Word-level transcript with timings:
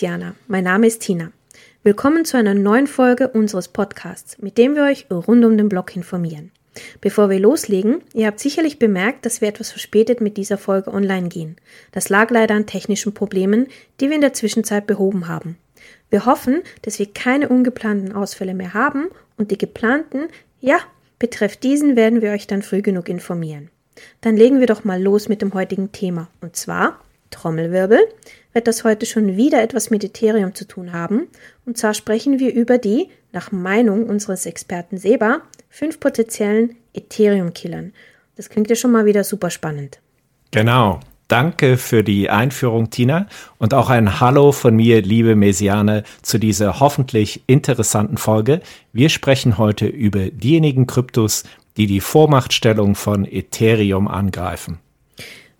liebe 0.00 0.12
Messianer, 0.12 0.34
mein 0.46 0.62
Name 0.62 0.86
ist 0.86 1.00
Tina. 1.02 1.32
Willkommen 1.82 2.24
zu 2.24 2.36
einer 2.36 2.54
neuen 2.54 2.86
Folge 2.86 3.28
unseres 3.28 3.66
Podcasts, 3.66 4.38
mit 4.38 4.56
dem 4.56 4.76
wir 4.76 4.84
euch 4.84 5.06
rund 5.10 5.44
um 5.44 5.56
den 5.56 5.68
Blog 5.68 5.96
informieren. 5.96 6.52
Bevor 7.00 7.30
wir 7.30 7.40
loslegen, 7.40 8.02
ihr 8.12 8.28
habt 8.28 8.38
sicherlich 8.38 8.78
bemerkt, 8.78 9.26
dass 9.26 9.40
wir 9.40 9.48
etwas 9.48 9.72
verspätet 9.72 10.20
mit 10.20 10.36
dieser 10.36 10.56
Folge 10.56 10.92
online 10.92 11.28
gehen. 11.28 11.56
Das 11.90 12.10
lag 12.10 12.30
leider 12.30 12.54
an 12.54 12.66
technischen 12.66 13.12
Problemen, 13.12 13.66
die 13.98 14.08
wir 14.08 14.14
in 14.14 14.20
der 14.20 14.34
Zwischenzeit 14.34 14.86
behoben 14.86 15.26
haben. 15.26 15.58
Wir 16.10 16.26
hoffen, 16.26 16.62
dass 16.82 17.00
wir 17.00 17.12
keine 17.12 17.48
ungeplanten 17.48 18.12
Ausfälle 18.12 18.54
mehr 18.54 18.74
haben 18.74 19.08
und 19.36 19.50
die 19.50 19.58
geplanten, 19.58 20.28
ja, 20.60 20.78
betreff 21.18 21.56
diesen 21.56 21.96
werden 21.96 22.22
wir 22.22 22.30
euch 22.30 22.46
dann 22.46 22.62
früh 22.62 22.82
genug 22.82 23.08
informieren. 23.08 23.70
Dann 24.20 24.36
legen 24.36 24.60
wir 24.60 24.68
doch 24.68 24.84
mal 24.84 25.02
los 25.02 25.28
mit 25.28 25.42
dem 25.42 25.54
heutigen 25.54 25.90
Thema. 25.90 26.28
Und 26.40 26.54
zwar, 26.54 27.00
Trommelwirbel, 27.30 28.00
wird 28.52 28.66
das 28.66 28.84
heute 28.84 29.06
schon 29.06 29.36
wieder 29.36 29.62
etwas 29.62 29.90
mit 29.90 30.04
Ethereum 30.04 30.54
zu 30.54 30.66
tun 30.66 30.92
haben. 30.92 31.28
Und 31.64 31.78
zwar 31.78 31.94
sprechen 31.94 32.38
wir 32.38 32.52
über 32.54 32.78
die, 32.78 33.08
nach 33.32 33.52
Meinung 33.52 34.06
unseres 34.06 34.46
Experten 34.46 34.98
Seba, 34.98 35.42
fünf 35.68 36.00
potenziellen 36.00 36.76
Ethereum-Killern. 36.94 37.92
Das 38.36 38.48
klingt 38.48 38.70
ja 38.70 38.76
schon 38.76 38.92
mal 38.92 39.04
wieder 39.04 39.24
super 39.24 39.50
spannend. 39.50 40.00
Genau. 40.50 41.00
Danke 41.28 41.76
für 41.76 42.02
die 42.02 42.30
Einführung, 42.30 42.88
Tina. 42.88 43.26
Und 43.58 43.74
auch 43.74 43.90
ein 43.90 44.18
Hallo 44.18 44.50
von 44.50 44.74
mir, 44.74 45.02
liebe 45.02 45.36
Mesiane, 45.36 46.04
zu 46.22 46.38
dieser 46.38 46.80
hoffentlich 46.80 47.42
interessanten 47.46 48.16
Folge. 48.16 48.60
Wir 48.94 49.10
sprechen 49.10 49.58
heute 49.58 49.86
über 49.86 50.30
diejenigen 50.30 50.86
Kryptos, 50.86 51.44
die 51.76 51.86
die 51.86 52.00
Vormachtstellung 52.00 52.94
von 52.94 53.26
Ethereum 53.26 54.08
angreifen. 54.08 54.78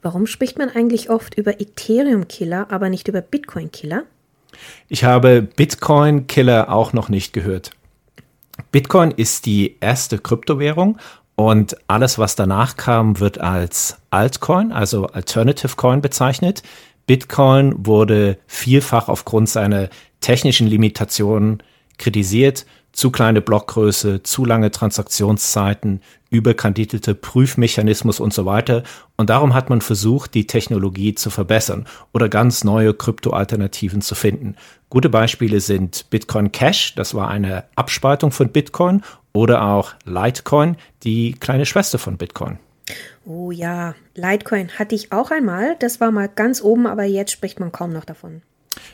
Warum 0.02 0.26
spricht 0.26 0.58
man 0.58 0.68
eigentlich 0.68 1.10
oft 1.10 1.34
über 1.34 1.60
Ethereum-Killer, 1.60 2.70
aber 2.70 2.88
nicht 2.88 3.08
über 3.08 3.20
Bitcoin-Killer? 3.20 4.04
Ich 4.88 5.04
habe 5.04 5.42
Bitcoin-Killer 5.42 6.72
auch 6.72 6.92
noch 6.92 7.08
nicht 7.08 7.32
gehört. 7.32 7.72
Bitcoin 8.72 9.10
ist 9.10 9.46
die 9.46 9.76
erste 9.80 10.18
Kryptowährung 10.18 10.98
und 11.36 11.76
alles, 11.86 12.18
was 12.18 12.36
danach 12.36 12.76
kam, 12.76 13.20
wird 13.20 13.38
als 13.40 13.98
Altcoin, 14.10 14.72
also 14.72 15.06
Alternative 15.06 15.76
Coin 15.76 16.00
bezeichnet. 16.00 16.62
Bitcoin 17.06 17.74
wurde 17.86 18.38
vielfach 18.46 19.08
aufgrund 19.08 19.48
seiner 19.48 19.88
technischen 20.20 20.66
Limitationen 20.66 21.62
kritisiert. 21.96 22.66
Zu 22.98 23.12
kleine 23.12 23.40
Blockgröße, 23.40 24.24
zu 24.24 24.44
lange 24.44 24.72
Transaktionszeiten, 24.72 26.00
überkandidelte 26.30 27.14
Prüfmechanismus 27.14 28.18
und 28.18 28.34
so 28.34 28.44
weiter. 28.44 28.82
Und 29.16 29.30
darum 29.30 29.54
hat 29.54 29.70
man 29.70 29.82
versucht, 29.82 30.34
die 30.34 30.48
Technologie 30.48 31.14
zu 31.14 31.30
verbessern 31.30 31.86
oder 32.12 32.28
ganz 32.28 32.64
neue 32.64 32.92
Kryptoalternativen 32.94 34.02
zu 34.02 34.16
finden. 34.16 34.56
Gute 34.90 35.10
Beispiele 35.10 35.60
sind 35.60 36.10
Bitcoin 36.10 36.50
Cash, 36.50 36.96
das 36.96 37.14
war 37.14 37.28
eine 37.28 37.66
Abspaltung 37.76 38.32
von 38.32 38.48
Bitcoin, 38.48 39.04
oder 39.32 39.62
auch 39.62 39.92
Litecoin, 40.04 40.76
die 41.04 41.34
kleine 41.34 41.66
Schwester 41.66 42.00
von 42.00 42.16
Bitcoin. 42.16 42.58
Oh 43.24 43.52
ja, 43.52 43.94
Litecoin 44.16 44.70
hatte 44.76 44.96
ich 44.96 45.12
auch 45.12 45.30
einmal. 45.30 45.76
Das 45.78 46.00
war 46.00 46.10
mal 46.10 46.28
ganz 46.28 46.60
oben, 46.62 46.88
aber 46.88 47.04
jetzt 47.04 47.30
spricht 47.30 47.60
man 47.60 47.70
kaum 47.70 47.92
noch 47.92 48.04
davon. 48.04 48.42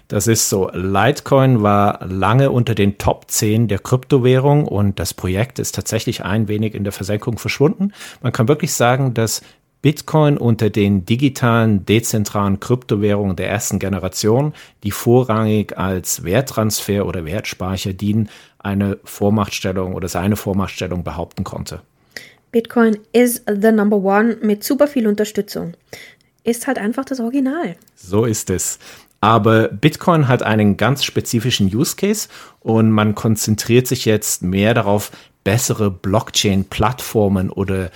Das 0.09 0.27
ist 0.27 0.49
so. 0.49 0.71
Litecoin 0.73 1.63
war 1.63 2.05
lange 2.07 2.51
unter 2.51 2.75
den 2.75 2.99
Top 2.99 3.31
10 3.31 3.69
der 3.69 3.79
Kryptowährung 3.79 4.67
und 4.67 4.99
das 4.99 5.15
Projekt 5.15 5.59
ist 5.59 5.75
tatsächlich 5.75 6.25
ein 6.25 6.49
wenig 6.49 6.75
in 6.75 6.85
der 6.85 6.93
Versenkung 6.93 7.39
verschwunden. 7.39 7.93
Man 8.23 8.33
kann 8.33 8.49
wirklich 8.49 8.73
sagen, 8.73 9.15
dass 9.15 9.43
Bitcoin 9.85 10.39
unter 10.39 10.71
den 10.71 11.05
digitalen, 11.05 11.85
dezentralen 11.85 12.59
Kryptowährungen 12.59 13.37
der 13.37 13.51
ersten 13.51 13.79
Generation, 13.79 14.55
die 14.83 14.91
vorrangig 14.91 15.77
als 15.77 16.25
Werttransfer 16.25 17.05
oder 17.05 17.27
Wertspeicher 17.27 17.93
dienen, 17.93 18.31
eine 18.59 18.99
Vormachtstellung 19.05 19.93
oder 19.93 20.09
seine 20.09 20.37
Vormachtstellung 20.37 21.05
behaupten 21.05 21.45
konnte. 21.45 21.83
Bitcoin 22.51 22.97
is 23.13 23.43
the 23.47 23.73
number 23.73 23.99
one 23.99 24.39
mit 24.41 24.65
super 24.65 24.87
viel 24.87 25.07
Unterstützung. 25.07 25.75
Ist 26.45 26.67
halt 26.67 26.79
einfach 26.79 27.05
das 27.05 27.21
Original. 27.21 27.77
So 27.95 28.25
ist 28.25 28.49
es. 28.49 28.79
Aber 29.25 29.69
Bitcoin 29.69 30.29
hat 30.29 30.43
einen 30.43 30.77
ganz 30.77 31.03
spezifischen 31.03 31.75
Use 31.75 31.97
Case 31.97 32.29
und 32.61 32.91
man 32.91 33.15
konzentriert 33.15 33.87
sich 33.87 34.05
jetzt 34.05 34.43
mehr 34.43 34.75
darauf, 34.75 35.11
bessere 35.45 35.91
Blockchain-Plattformen 35.91 37.49
oder 37.49 37.91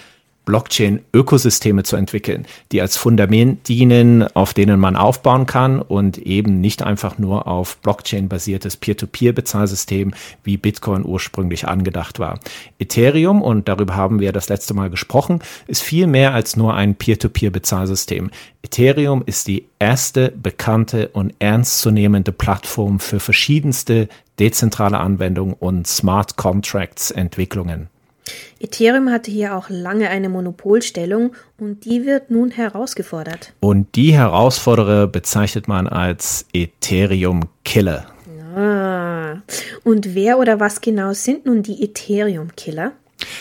Blockchain-Ökosysteme 0.49 1.83
zu 1.83 1.97
entwickeln, 1.97 2.47
die 2.73 2.81
als 2.81 2.97
Fundament 2.97 3.69
dienen, 3.69 4.25
auf 4.35 4.55
denen 4.55 4.81
man 4.81 4.97
aufbauen 4.97 5.45
kann 5.45 5.79
und 5.79 6.17
eben 6.17 6.63
nicht 6.63 6.83
einfach 6.83 7.19
nur 7.19 7.47
auf 7.47 7.77
Blockchain-basiertes 7.83 8.79
Peer-to-Peer-Bezahlsystem 8.79 10.15
wie 10.45 10.57
Bitcoin 10.57 11.05
ursprünglich 11.05 11.69
angedacht 11.69 12.19
war. 12.19 12.41
Ethereum, 12.79 13.43
und 13.43 13.69
darüber 13.69 13.95
haben 13.95 14.21
wir 14.21 14.33
das 14.33 14.49
letzte 14.49 14.73
Mal 14.73 14.89
gesprochen, 14.89 15.41
ist 15.67 15.83
viel 15.83 16.07
mehr 16.07 16.33
als 16.33 16.57
nur 16.57 16.73
ein 16.73 16.95
Peer-to-Peer-Bezahlsystem. 16.95 18.31
Ethereum 18.63 19.23
ist 19.27 19.49
die 19.49 19.67
erste 19.79 20.31
bekannte 20.31 21.09
und 21.09 21.35
ernstzunehmende 21.41 22.33
Plattform 22.33 23.01
für 23.01 23.21
verschiedenste 23.21 24.09
dezentrale 24.39 24.99
Anwendungen 24.99 25.53
und 25.53 25.87
Smart 25.87 26.39
Contracts 26.39 27.11
Entwicklungen. 27.11 27.91
Ethereum 28.61 29.11
hatte 29.11 29.31
hier 29.31 29.57
auch 29.57 29.69
lange 29.69 30.11
eine 30.11 30.29
Monopolstellung 30.29 31.35
und 31.59 31.85
die 31.85 32.05
wird 32.05 32.31
nun 32.31 32.51
herausgefordert. 32.51 33.53
Und 33.61 33.95
die 33.95 34.13
Herausforderer 34.13 35.07
bezeichnet 35.07 35.69
man 35.69 35.87
als 35.87 36.47
Ethereum-Killer. 36.53 38.07
Ah. 38.57 39.37
Und 39.85 40.15
wer 40.15 40.39
oder 40.39 40.61
was 40.61 40.81
genau 40.81 41.13
sind 41.13 41.47
nun 41.47 41.63
die 41.63 41.83
Ethereum-Killer? 41.83 42.93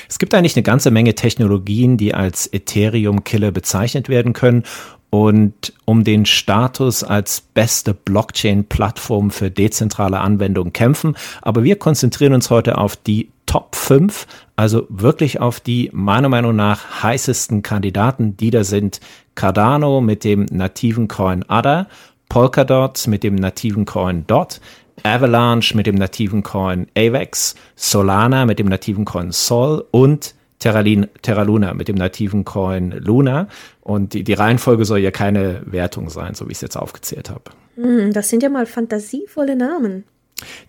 Es 0.10 0.20
gibt 0.20 0.34
eigentlich 0.34 0.56
eine 0.56 0.64
ganze 0.64 0.92
Menge 0.92 1.16
Technologien, 1.16 1.98
die 1.98 2.14
als 2.14 2.52
Ethereum-Killer 2.52 3.52
bezeichnet 3.52 4.10
werden 4.10 4.34
können 4.34 4.64
und 5.10 5.74
um 5.86 6.04
den 6.04 6.26
Status 6.26 7.04
als 7.04 7.42
beste 7.42 7.94
Blockchain-Plattform 7.94 9.32
für 9.32 9.50
dezentrale 9.50 10.20
Anwendungen 10.20 10.74
kämpfen. 10.74 11.16
Aber 11.42 11.64
wir 11.64 11.78
konzentrieren 11.78 12.34
uns 12.34 12.50
heute 12.50 12.78
auf 12.78 12.96
die 12.96 13.30
Top 13.46 13.76
5, 13.76 14.28
also 14.58 14.88
wirklich 14.90 15.40
auf 15.40 15.60
die 15.60 15.90
meiner 15.94 16.30
Meinung 16.30 16.56
nach 16.56 17.04
heißesten 17.04 17.62
Kandidaten, 17.62 18.36
die 18.36 18.50
da 18.50 18.64
sind 18.64 19.00
Cardano 19.36 20.02
mit 20.02 20.24
dem 20.24 20.46
nativen 20.52 21.08
Coin 21.08 21.46
ADA, 21.48 21.88
Polkadot 22.28 23.08
mit 23.08 23.24
dem 23.24 23.36
nativen 23.36 23.86
Coin 23.86 24.26
DOT, 24.26 24.60
Avalanche 25.04 25.78
mit 25.78 25.86
dem 25.86 25.96
nativen 25.96 26.42
Coin 26.42 26.88
AVAX, 26.98 27.56
Solana 27.76 28.46
mit 28.46 28.58
dem 28.58 28.68
nativen 28.68 29.06
Coin 29.06 29.32
Sol 29.32 29.86
und 29.92 30.34
Terralin, 30.58 31.08
Terra 31.22 31.44
Luna 31.44 31.76
mit 31.76 31.88
dem 31.88 31.96
nativen 31.96 32.44
Coin 32.44 32.92
Luna. 32.92 33.48
Und 33.82 34.14
die, 34.14 34.24
die 34.24 34.34
Reihenfolge 34.34 34.86
soll 34.86 35.00
ja 35.00 35.12
keine 35.12 35.62
Wertung 35.66 36.10
sein, 36.10 36.34
so 36.34 36.48
wie 36.48 36.52
ich 36.52 36.58
es 36.58 36.62
jetzt 36.62 36.78
aufgezählt 36.78 37.30
habe. 37.30 37.52
Hm, 37.76 38.12
das 38.12 38.30
sind 38.30 38.42
ja 38.42 38.50
mal 38.50 38.66
fantasievolle 38.66 39.56
Namen. 39.56 40.04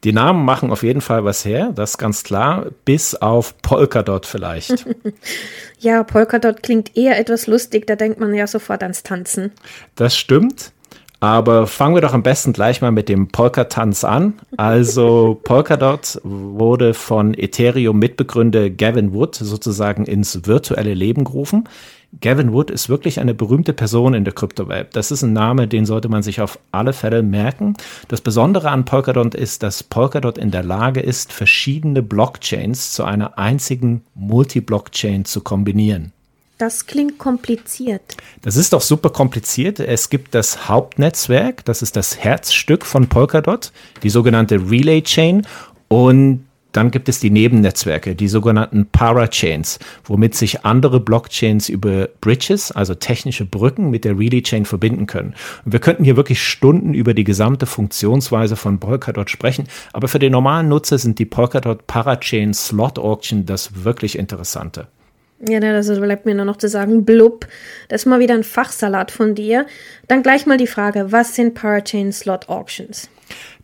Die 0.04 0.12
Namen 0.12 0.44
machen 0.44 0.70
auf 0.70 0.82
jeden 0.82 1.00
Fall 1.00 1.24
was 1.24 1.44
her, 1.44 1.72
das 1.74 1.90
ist 1.90 1.98
ganz 1.98 2.22
klar, 2.22 2.66
bis 2.84 3.14
auf 3.14 3.60
Polkadot 3.62 4.26
vielleicht. 4.26 4.86
ja, 5.78 6.02
Polkadot 6.04 6.62
klingt 6.62 6.96
eher 6.96 7.18
etwas 7.18 7.46
lustig, 7.46 7.86
da 7.86 7.96
denkt 7.96 8.18
man 8.18 8.34
ja 8.34 8.46
sofort 8.46 8.82
ans 8.82 9.02
Tanzen. 9.02 9.52
Das 9.94 10.16
stimmt. 10.16 10.72
Aber 11.20 11.66
fangen 11.66 11.96
wir 11.96 12.00
doch 12.00 12.14
am 12.14 12.22
besten 12.22 12.52
gleich 12.52 12.80
mal 12.80 12.92
mit 12.92 13.08
dem 13.08 13.28
Polka-Tanz 13.28 14.04
an. 14.04 14.34
Also 14.56 15.40
Polkadot 15.44 16.20
wurde 16.22 16.94
von 16.94 17.34
Ethereum-Mitbegründer 17.34 18.70
Gavin 18.70 19.12
Wood 19.12 19.34
sozusagen 19.34 20.04
ins 20.04 20.46
virtuelle 20.46 20.94
Leben 20.94 21.24
gerufen. 21.24 21.68
Gavin 22.20 22.52
Wood 22.52 22.70
ist 22.70 22.88
wirklich 22.88 23.20
eine 23.20 23.34
berühmte 23.34 23.72
Person 23.74 24.14
in 24.14 24.24
der 24.24 24.32
Kryptowelt. 24.32 24.96
Das 24.96 25.10
ist 25.10 25.22
ein 25.22 25.34
Name, 25.34 25.68
den 25.68 25.84
sollte 25.84 26.08
man 26.08 26.22
sich 26.22 26.40
auf 26.40 26.58
alle 26.72 26.92
Fälle 26.92 27.22
merken. 27.22 27.76
Das 28.08 28.22
Besondere 28.22 28.70
an 28.70 28.86
Polkadot 28.86 29.34
ist, 29.34 29.62
dass 29.62 29.82
Polkadot 29.82 30.38
in 30.38 30.50
der 30.50 30.62
Lage 30.62 31.00
ist, 31.00 31.32
verschiedene 31.32 32.02
Blockchains 32.02 32.92
zu 32.92 33.04
einer 33.04 33.38
einzigen 33.38 34.02
Multi-Blockchain 34.14 35.26
zu 35.26 35.42
kombinieren. 35.42 36.12
Das 36.56 36.86
klingt 36.86 37.18
kompliziert. 37.18 38.16
Das 38.42 38.56
ist 38.56 38.72
doch 38.72 38.80
super 38.80 39.10
kompliziert. 39.10 39.78
Es 39.78 40.10
gibt 40.10 40.34
das 40.34 40.68
Hauptnetzwerk, 40.68 41.64
das 41.66 41.82
ist 41.82 41.94
das 41.94 42.18
Herzstück 42.18 42.84
von 42.84 43.08
Polkadot, 43.08 43.70
die 44.02 44.10
sogenannte 44.10 44.56
Relay 44.68 45.02
Chain. 45.02 45.46
Und 45.86 46.47
dann 46.72 46.90
gibt 46.90 47.08
es 47.08 47.20
die 47.20 47.30
Nebennetzwerke, 47.30 48.14
die 48.14 48.28
sogenannten 48.28 48.86
Parachains, 48.86 49.78
womit 50.04 50.34
sich 50.34 50.64
andere 50.64 51.00
Blockchains 51.00 51.68
über 51.68 52.08
Bridges, 52.20 52.72
also 52.72 52.94
technische 52.94 53.44
Brücken, 53.44 53.90
mit 53.90 54.04
der 54.04 54.18
Relay 54.18 54.42
Chain 54.42 54.64
verbinden 54.64 55.06
können. 55.06 55.34
Und 55.64 55.72
wir 55.72 55.80
könnten 55.80 56.04
hier 56.04 56.16
wirklich 56.16 56.42
Stunden 56.42 56.94
über 56.94 57.14
die 57.14 57.24
gesamte 57.24 57.66
Funktionsweise 57.66 58.56
von 58.56 58.78
Polkadot 58.78 59.30
sprechen, 59.30 59.66
aber 59.92 60.08
für 60.08 60.18
den 60.18 60.32
normalen 60.32 60.68
Nutzer 60.68 60.98
sind 60.98 61.18
die 61.18 61.26
Polkadot 61.26 61.86
Parachain 61.86 62.52
Slot 62.52 62.98
Auction 62.98 63.46
das 63.46 63.84
wirklich 63.84 64.18
Interessante. 64.18 64.88
Ja, 65.46 65.60
also 65.60 66.00
bleibt 66.00 66.26
mir 66.26 66.34
nur 66.34 66.44
noch 66.44 66.56
zu 66.56 66.68
sagen, 66.68 67.04
blub. 67.04 67.46
Das 67.88 68.02
ist 68.02 68.06
mal 68.06 68.18
wieder 68.18 68.34
ein 68.34 68.42
Fachsalat 68.42 69.12
von 69.12 69.36
dir. 69.36 69.66
Dann 70.08 70.24
gleich 70.24 70.46
mal 70.46 70.56
die 70.56 70.66
Frage, 70.66 71.12
was 71.12 71.36
sind 71.36 71.54
Parachain 71.54 72.12
Slot 72.12 72.48
Auctions? 72.48 73.08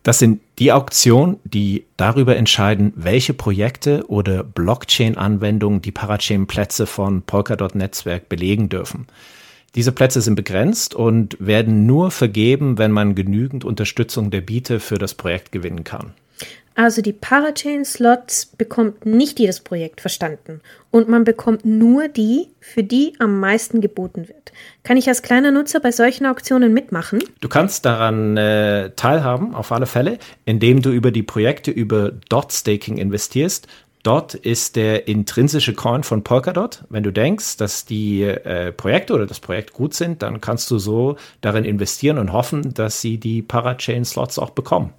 Das 0.03 0.19
sind 0.19 0.39
die 0.59 0.71
Auktionen, 0.71 1.37
die 1.43 1.85
darüber 1.97 2.35
entscheiden, 2.37 2.93
welche 2.95 3.33
Projekte 3.33 4.05
oder 4.07 4.43
Blockchain-Anwendungen 4.43 5.81
die 5.81 5.91
Parachain-Plätze 5.91 6.85
von 6.87 7.23
Polkadot-Netzwerk 7.23 8.29
belegen 8.29 8.69
dürfen. 8.69 9.07
Diese 9.75 9.91
Plätze 9.91 10.21
sind 10.21 10.35
begrenzt 10.35 10.95
und 10.95 11.35
werden 11.39 11.85
nur 11.85 12.09
vergeben, 12.09 12.77
wenn 12.77 12.91
man 12.91 13.13
genügend 13.15 13.65
Unterstützung 13.65 14.31
der 14.31 14.41
Bieter 14.41 14.79
für 14.79 14.97
das 14.97 15.13
Projekt 15.13 15.51
gewinnen 15.51 15.83
kann. 15.83 16.13
Also 16.75 17.01
die 17.01 17.13
Parachain-Slots 17.13 18.47
bekommt 18.57 19.05
nicht 19.05 19.39
jedes 19.39 19.61
Projekt 19.61 20.01
verstanden 20.01 20.59
und 20.91 21.07
man 21.07 21.23
bekommt 21.23 21.63
nur 21.63 22.09
die, 22.09 22.49
für 22.59 22.83
die 22.83 23.13
am 23.19 23.39
meisten 23.39 23.79
geboten 23.79 24.27
wird. 24.27 24.51
Kann 24.83 24.97
ich 24.97 25.07
als 25.07 25.21
kleiner 25.21 25.51
Nutzer 25.51 25.79
bei 25.79 25.91
solchen 25.91 26.25
Auktionen 26.25 26.73
mitmachen? 26.73 27.23
Du 27.39 27.47
kannst 27.47 27.85
daran 27.85 28.35
äh, 28.35 28.91
teilhaben, 28.97 29.55
auf 29.55 29.71
alle 29.71 29.85
Fälle, 29.85 30.19
indem 30.43 30.81
du 30.81 30.91
über 30.91 31.11
die 31.11 31.23
Projekte 31.23 31.71
über 31.71 32.11
Dot 32.29 32.51
Staking 32.51 32.97
investierst. 32.97 33.67
Dot 34.03 34.35
ist 34.35 34.75
der 34.75 35.07
intrinsische 35.07 35.73
Coin 35.73 36.03
von 36.03 36.23
Polkadot. 36.23 36.83
Wenn 36.89 37.03
du 37.03 37.11
denkst, 37.11 37.55
dass 37.55 37.85
die 37.85 38.21
äh, 38.21 38.73
Projekte 38.73 39.13
oder 39.13 39.25
das 39.25 39.39
Projekt 39.39 39.73
gut 39.73 39.93
sind, 39.93 40.21
dann 40.21 40.41
kannst 40.41 40.69
du 40.69 40.77
so 40.77 41.15
darin 41.39 41.63
investieren 41.63 42.19
und 42.19 42.33
hoffen, 42.33 42.73
dass 42.73 42.99
sie 42.99 43.17
die 43.17 43.41
Parachain-Slots 43.41 44.39
auch 44.39 44.51
bekommen. 44.51 44.93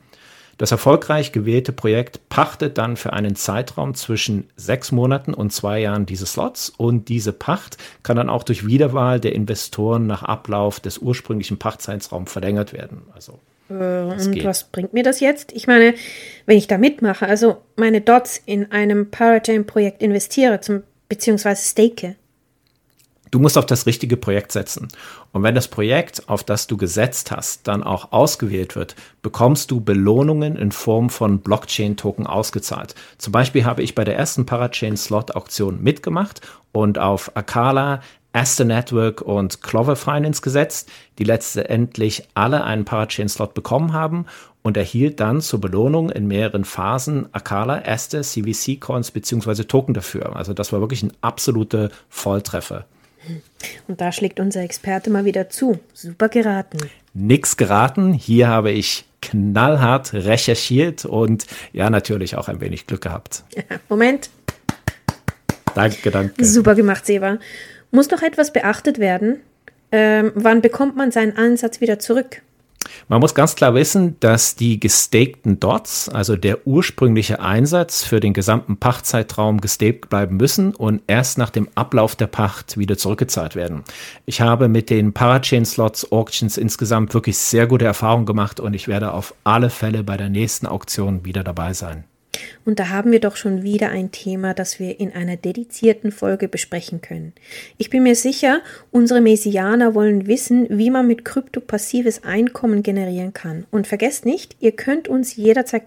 Das 0.58 0.70
erfolgreich 0.70 1.32
gewählte 1.32 1.72
Projekt 1.72 2.28
pachtet 2.30 2.78
dann 2.78 2.96
für 2.96 3.12
einen 3.12 3.36
Zeitraum 3.36 3.94
zwischen 3.94 4.48
sechs 4.56 4.90
Monaten 4.90 5.34
und 5.34 5.52
zwei 5.52 5.80
Jahren 5.80 6.06
diese 6.06 6.24
Slots 6.24 6.70
und 6.70 7.08
diese 7.10 7.32
Pacht 7.32 7.76
kann 8.02 8.16
dann 8.16 8.30
auch 8.30 8.42
durch 8.42 8.66
Wiederwahl 8.66 9.20
der 9.20 9.34
Investoren 9.34 10.06
nach 10.06 10.22
Ablauf 10.22 10.80
des 10.80 10.98
ursprünglichen 10.98 11.58
Pachtzeitraums 11.58 12.32
verlängert 12.32 12.72
werden. 12.72 13.02
Also 13.14 13.38
äh, 13.68 13.74
und 13.74 14.32
geht. 14.32 14.44
was 14.44 14.64
bringt 14.64 14.94
mir 14.94 15.02
das 15.02 15.20
jetzt? 15.20 15.52
Ich 15.52 15.66
meine, 15.66 15.94
wenn 16.46 16.56
ich 16.56 16.66
da 16.66 16.78
mitmache, 16.78 17.26
also 17.26 17.58
meine 17.76 18.00
Dots 18.00 18.40
in 18.46 18.72
einem 18.72 19.10
Parachain-Projekt 19.10 20.02
investiere, 20.02 20.60
zum, 20.60 20.82
beziehungsweise 21.08 21.62
stake, 21.68 22.16
Du 23.30 23.40
musst 23.40 23.58
auf 23.58 23.66
das 23.66 23.86
richtige 23.86 24.16
Projekt 24.16 24.52
setzen. 24.52 24.88
Und 25.32 25.42
wenn 25.42 25.54
das 25.54 25.68
Projekt, 25.68 26.28
auf 26.28 26.44
das 26.44 26.68
du 26.68 26.76
gesetzt 26.76 27.30
hast, 27.32 27.66
dann 27.66 27.82
auch 27.82 28.12
ausgewählt 28.12 28.76
wird, 28.76 28.94
bekommst 29.22 29.70
du 29.70 29.80
Belohnungen 29.80 30.56
in 30.56 30.70
Form 30.70 31.10
von 31.10 31.40
Blockchain-Token 31.40 32.26
ausgezahlt. 32.26 32.94
Zum 33.18 33.32
Beispiel 33.32 33.64
habe 33.64 33.82
ich 33.82 33.94
bei 33.94 34.04
der 34.04 34.16
ersten 34.16 34.46
Parachain-Slot-Auktion 34.46 35.82
mitgemacht 35.82 36.40
und 36.72 36.98
auf 36.98 37.36
Akala, 37.36 38.00
Astor 38.32 38.66
Network 38.66 39.22
und 39.22 39.62
Clover 39.62 39.96
Finance 39.96 40.42
gesetzt, 40.42 40.90
die 41.18 41.24
letztendlich 41.24 42.28
alle 42.34 42.64
einen 42.64 42.84
Parachain-Slot 42.84 43.54
bekommen 43.54 43.92
haben 43.92 44.26
und 44.62 44.76
erhielt 44.76 45.20
dann 45.20 45.40
zur 45.40 45.60
Belohnung 45.60 46.10
in 46.10 46.26
mehreren 46.28 46.64
Phasen 46.64 47.32
Akala, 47.32 47.82
Astor, 47.86 48.22
CVC-Coins 48.22 49.10
bzw. 49.10 49.64
Token 49.64 49.94
dafür. 49.94 50.36
Also 50.36 50.52
das 50.52 50.72
war 50.72 50.80
wirklich 50.80 51.02
ein 51.02 51.12
absoluter 51.22 51.90
Volltreffer. 52.08 52.84
Und 53.88 54.00
da 54.00 54.12
schlägt 54.12 54.40
unser 54.40 54.62
Experte 54.62 55.10
mal 55.10 55.24
wieder 55.24 55.48
zu. 55.48 55.78
Super 55.92 56.28
geraten. 56.28 56.78
Nix 57.14 57.56
geraten. 57.56 58.12
Hier 58.12 58.48
habe 58.48 58.70
ich 58.70 59.04
knallhart 59.22 60.12
recherchiert 60.14 61.04
und 61.04 61.46
ja, 61.72 61.90
natürlich 61.90 62.36
auch 62.36 62.48
ein 62.48 62.60
wenig 62.60 62.86
Glück 62.86 63.02
gehabt. 63.02 63.44
Moment. 63.88 64.30
Danke, 65.74 66.10
danke. 66.10 66.44
Super 66.44 66.74
gemacht, 66.74 67.06
Seva. 67.06 67.38
Muss 67.90 68.08
doch 68.08 68.22
etwas 68.22 68.52
beachtet 68.52 68.98
werden. 68.98 69.40
Ähm, 69.92 70.32
wann 70.34 70.62
bekommt 70.62 70.96
man 70.96 71.10
seinen 71.10 71.36
Ansatz 71.36 71.80
wieder 71.80 71.98
zurück? 71.98 72.42
Man 73.08 73.20
muss 73.20 73.36
ganz 73.36 73.54
klar 73.54 73.72
wissen, 73.74 74.16
dass 74.18 74.56
die 74.56 74.80
gestakten 74.80 75.60
Dots, 75.60 76.08
also 76.08 76.34
der 76.34 76.66
ursprüngliche 76.66 77.38
Einsatz 77.38 78.02
für 78.02 78.18
den 78.18 78.32
gesamten 78.32 78.78
Pachtzeitraum 78.78 79.60
gestaked 79.60 80.08
bleiben 80.08 80.36
müssen 80.36 80.74
und 80.74 81.02
erst 81.06 81.38
nach 81.38 81.50
dem 81.50 81.68
Ablauf 81.76 82.16
der 82.16 82.26
Pacht 82.26 82.78
wieder 82.78 82.98
zurückgezahlt 82.98 83.54
werden. 83.54 83.84
Ich 84.24 84.40
habe 84.40 84.66
mit 84.66 84.90
den 84.90 85.12
Parachain 85.12 85.64
Slots 85.64 86.10
Auctions 86.10 86.56
insgesamt 86.56 87.14
wirklich 87.14 87.38
sehr 87.38 87.68
gute 87.68 87.84
Erfahrungen 87.84 88.26
gemacht 88.26 88.58
und 88.58 88.74
ich 88.74 88.88
werde 88.88 89.12
auf 89.12 89.34
alle 89.44 89.70
Fälle 89.70 90.02
bei 90.02 90.16
der 90.16 90.28
nächsten 90.28 90.66
Auktion 90.66 91.24
wieder 91.24 91.44
dabei 91.44 91.74
sein. 91.74 92.02
Und 92.64 92.78
da 92.78 92.88
haben 92.88 93.12
wir 93.12 93.20
doch 93.20 93.36
schon 93.36 93.62
wieder 93.62 93.90
ein 93.90 94.12
Thema, 94.12 94.54
das 94.54 94.78
wir 94.78 94.98
in 94.98 95.12
einer 95.12 95.36
dedizierten 95.36 96.12
Folge 96.12 96.48
besprechen 96.48 97.00
können. 97.00 97.32
Ich 97.78 97.90
bin 97.90 98.02
mir 98.02 98.16
sicher, 98.16 98.60
unsere 98.90 99.20
Messianer 99.20 99.94
wollen 99.94 100.26
wissen, 100.26 100.66
wie 100.70 100.90
man 100.90 101.06
mit 101.06 101.24
Krypto 101.24 101.60
passives 101.60 102.24
Einkommen 102.24 102.82
generieren 102.82 103.32
kann. 103.32 103.66
Und 103.70 103.86
vergesst 103.86 104.24
nicht, 104.24 104.56
ihr 104.60 104.72
könnt 104.72 105.08
uns 105.08 105.36
jederzeit 105.36 105.82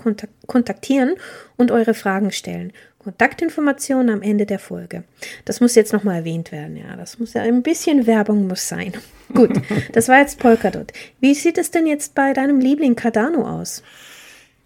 kontaktieren 0.48 1.16
und 1.58 1.72
eure 1.72 1.94
Fragen 1.94 2.32
stellen. 2.32 2.74
Kontaktinformationen 3.00 4.14
am 4.14 4.22
Ende 4.22 4.46
der 4.46 4.60
Folge. 4.60 5.04
Das 5.46 5.62
muss 5.62 5.76
jetzt 5.76 5.94
nochmal 5.94 6.18
erwähnt 6.18 6.52
werden, 6.52 6.76
ja. 6.76 6.98
Das 6.98 7.18
muss 7.18 7.34
ja 7.34 7.42
ein 7.42 7.64
bisschen 7.64 8.06
Werbung 8.06 8.48
muss 8.48 8.68
sein. 8.68 8.94
Gut, 9.34 9.52
das 9.94 10.10
war 10.10 10.20
jetzt 10.20 10.40
Polkadot. 10.40 10.92
Wie 11.22 11.34
sieht 11.34 11.58
es 11.58 11.72
denn 11.72 11.88
jetzt 11.88 12.14
bei 12.14 12.34
deinem 12.34 12.60
Liebling 12.60 12.96
Cardano 12.96 13.48
aus? 13.48 13.84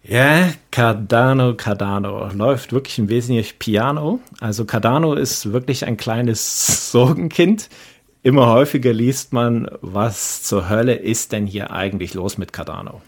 Ja, 0.06 0.52
Cardano, 0.70 1.54
Cardano 1.54 2.28
läuft 2.34 2.72
wirklich 2.72 2.98
im 2.98 3.08
Wesentlichen 3.08 3.58
Piano. 3.58 4.20
Also 4.38 4.66
Cardano 4.66 5.14
ist 5.14 5.52
wirklich 5.52 5.86
ein 5.86 5.96
kleines 5.96 6.90
Sorgenkind. 6.92 7.70
Immer 8.22 8.48
häufiger 8.48 8.92
liest 8.92 9.32
man, 9.32 9.68
was 9.80 10.42
zur 10.42 10.68
Hölle 10.68 10.94
ist 10.94 11.32
denn 11.32 11.46
hier 11.46 11.70
eigentlich 11.72 12.12
los 12.14 12.36
mit 12.36 12.52
Cardano? 12.52 13.00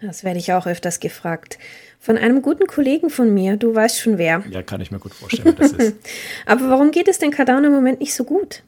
Das 0.00 0.22
werde 0.22 0.38
ich 0.38 0.52
auch 0.52 0.66
öfters 0.66 1.00
gefragt. 1.00 1.58
Von 1.98 2.18
einem 2.18 2.42
guten 2.42 2.66
Kollegen 2.66 3.10
von 3.10 3.32
mir, 3.34 3.56
du 3.56 3.74
weißt 3.74 4.00
schon 4.00 4.18
wer. 4.18 4.44
Ja, 4.50 4.62
kann 4.62 4.80
ich 4.80 4.90
mir 4.90 4.98
gut 4.98 5.14
vorstellen, 5.14 5.56
wer 5.58 5.68
das 5.68 5.72
ist. 5.78 5.96
Aber 6.46 6.70
warum 6.70 6.92
geht 6.92 7.08
es 7.08 7.18
denn 7.18 7.30
Cardano 7.30 7.66
im 7.66 7.72
Moment 7.72 8.00
nicht 8.00 8.14
so 8.14 8.24
gut? 8.24 8.62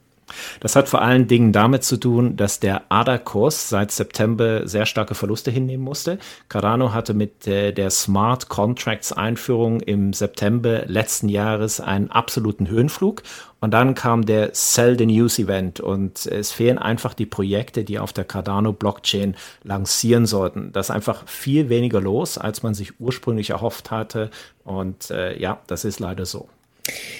Das 0.61 0.75
hat 0.75 0.89
vor 0.89 1.03
allen 1.03 1.29
Dingen 1.29 1.53
damit 1.53 1.85
zu 1.85 1.97
tun, 1.97 2.37
dass 2.37 2.59
der 2.59 2.83
ADA-Kurs 2.89 3.69
seit 3.69 3.93
September 3.93 4.67
sehr 4.67 4.87
starke 4.87 5.15
Verluste 5.15 5.51
hinnehmen 5.51 5.85
musste. 5.85 6.19
Cardano 6.49 6.93
hatte 6.93 7.15
mit 7.15 7.47
äh, 7.47 7.73
der 7.73 7.91
Smart 7.91 8.49
Contracts 8.49 9.13
Einführung 9.13 9.81
im 9.81 10.13
September 10.13 10.85
letzten 10.87 11.29
Jahres 11.29 11.81
einen 11.81 12.11
absoluten 12.11 12.69
Höhenflug. 12.69 13.23
Und 13.61 13.71
dann 13.73 13.95
kam 13.95 14.27
der 14.27 14.51
Sell 14.53 14.99
the 14.99 15.07
News 15.07 15.39
Event 15.39 15.81
und 15.81 16.27
es 16.27 16.53
fehlen 16.53 16.79
einfach 16.79 17.15
die 17.15 17.27
Projekte, 17.27 17.85
die 17.85 17.99
auf 17.99 18.13
der 18.13 18.25
Cardano 18.25 18.73
Blockchain 18.73 19.35
lancieren 19.63 20.27
sollten. 20.27 20.73
Das 20.73 20.87
ist 20.87 20.95
einfach 20.95 21.27
viel 21.27 21.69
weniger 21.69 22.01
los, 22.01 22.37
als 22.37 22.63
man 22.63 22.75
sich 22.75 23.01
ursprünglich 23.01 23.51
erhofft 23.51 23.91
hatte. 23.91 24.31
Und 24.65 25.11
äh, 25.11 25.39
ja, 25.41 25.61
das 25.67 25.85
ist 25.85 26.01
leider 26.01 26.27
so. 26.27 26.49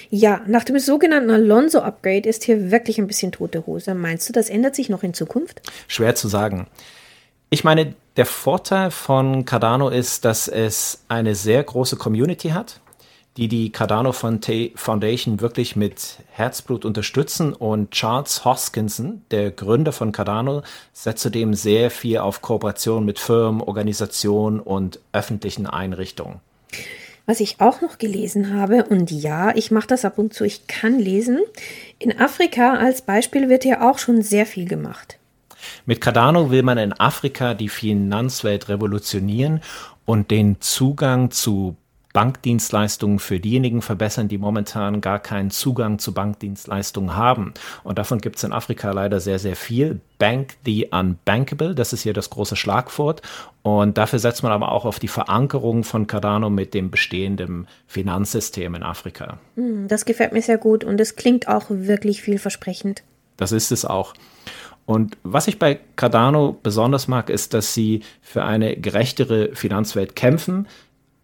Ja, 0.09 0.41
nach 0.47 0.63
dem 0.63 0.79
sogenannten 0.79 1.29
Alonso-Upgrade 1.29 2.29
ist 2.29 2.43
hier 2.43 2.71
wirklich 2.71 2.97
ein 2.97 3.07
bisschen 3.07 3.31
tote 3.31 3.65
Hose. 3.65 3.93
Meinst 3.93 4.29
du, 4.29 4.33
das 4.33 4.49
ändert 4.49 4.75
sich 4.75 4.89
noch 4.89 5.03
in 5.03 5.13
Zukunft? 5.13 5.61
Schwer 5.87 6.15
zu 6.15 6.27
sagen. 6.27 6.67
Ich 7.49 7.63
meine, 7.63 7.93
der 8.15 8.25
Vorteil 8.25 8.91
von 8.91 9.45
Cardano 9.45 9.89
ist, 9.89 10.25
dass 10.25 10.47
es 10.47 11.03
eine 11.07 11.35
sehr 11.35 11.63
große 11.63 11.95
Community 11.95 12.49
hat, 12.49 12.79
die 13.37 13.47
die 13.47 13.71
Cardano 13.71 14.11
Foundation 14.11 15.39
wirklich 15.39 15.75
mit 15.75 16.17
Herzblut 16.31 16.83
unterstützen. 16.83 17.53
Und 17.53 17.91
Charles 17.91 18.43
Hoskinson, 18.43 19.21
der 19.31 19.51
Gründer 19.51 19.91
von 19.91 20.11
Cardano, 20.11 20.63
setzt 20.91 21.21
zudem 21.21 21.53
sehr 21.53 21.91
viel 21.91 22.17
auf 22.17 22.41
Kooperation 22.41 23.05
mit 23.05 23.19
Firmen, 23.19 23.61
Organisationen 23.61 24.59
und 24.59 24.99
öffentlichen 25.13 25.67
Einrichtungen. 25.67 26.39
Was 27.29 27.41
ich 27.41 27.59
auch 27.59 27.81
noch 27.81 27.97
gelesen 27.97 28.53
habe, 28.53 28.85
und 28.85 29.11
ja, 29.11 29.53
ich 29.53 29.69
mache 29.69 29.87
das 29.87 30.05
ab 30.05 30.17
und 30.17 30.33
zu, 30.33 30.45
ich 30.45 30.65
kann 30.67 30.97
lesen, 30.97 31.41
in 31.99 32.17
Afrika 32.17 32.75
als 32.75 33.01
Beispiel 33.01 33.49
wird 33.49 33.65
ja 33.65 33.87
auch 33.87 33.97
schon 33.97 34.21
sehr 34.21 34.45
viel 34.45 34.65
gemacht. 34.65 35.19
Mit 35.85 35.99
Cardano 35.99 36.51
will 36.51 36.63
man 36.63 36.77
in 36.77 36.93
Afrika 36.93 37.53
die 37.53 37.67
Finanzwelt 37.67 38.69
revolutionieren 38.69 39.59
und 40.05 40.31
den 40.31 40.61
Zugang 40.61 41.29
zu 41.29 41.75
Bankdienstleistungen 42.17 43.19
für 43.19 43.39
diejenigen 43.39 43.83
verbessern, 43.83 44.27
die 44.27 44.39
momentan 44.39 45.01
gar 45.01 45.19
keinen 45.19 45.51
Zugang 45.51 45.99
zu 45.99 46.15
Bankdienstleistungen 46.15 47.15
haben. 47.15 47.53
Und 47.83 47.99
davon 47.99 48.17
gibt 48.21 48.37
es 48.37 48.43
in 48.43 48.53
Afrika 48.53 48.89
leider 48.89 49.19
sehr, 49.19 49.37
sehr 49.37 49.55
viel. 49.55 50.01
Bank 50.17 50.55
the 50.65 50.87
Unbankable, 50.91 51.75
das 51.75 51.93
ist 51.93 52.01
hier 52.01 52.13
das 52.13 52.31
große 52.31 52.55
Schlagwort. 52.55 53.21
Und 53.61 53.99
dafür 53.99 54.17
setzt 54.17 54.41
man 54.41 54.51
aber 54.51 54.71
auch 54.71 54.85
auf 54.85 54.97
die 54.97 55.07
Verankerung 55.07 55.83
von 55.83 56.07
Cardano 56.07 56.49
mit 56.49 56.73
dem 56.73 56.89
bestehenden 56.89 57.67
Finanzsystem 57.85 58.73
in 58.73 58.81
Afrika. 58.81 59.37
Hm, 59.53 59.87
das 59.87 60.05
gefällt 60.05 60.33
mir 60.33 60.41
sehr 60.41 60.57
gut 60.57 60.83
und 60.83 60.99
es 60.99 61.17
klingt 61.17 61.47
auch 61.47 61.65
wirklich 61.69 62.23
vielversprechend. 62.23 63.03
Das 63.37 63.51
ist 63.51 63.71
es 63.71 63.85
auch. 63.85 64.15
Und 64.87 65.17
was 65.21 65.47
ich 65.49 65.59
bei 65.59 65.81
Cardano 65.97 66.57
besonders 66.63 67.09
mag, 67.09 67.29
ist, 67.29 67.53
dass 67.53 67.73
sie 67.73 68.03
für 68.21 68.45
eine 68.45 68.77
gerechtere 68.77 69.53
Finanzwelt 69.53 70.15
kämpfen, 70.15 70.65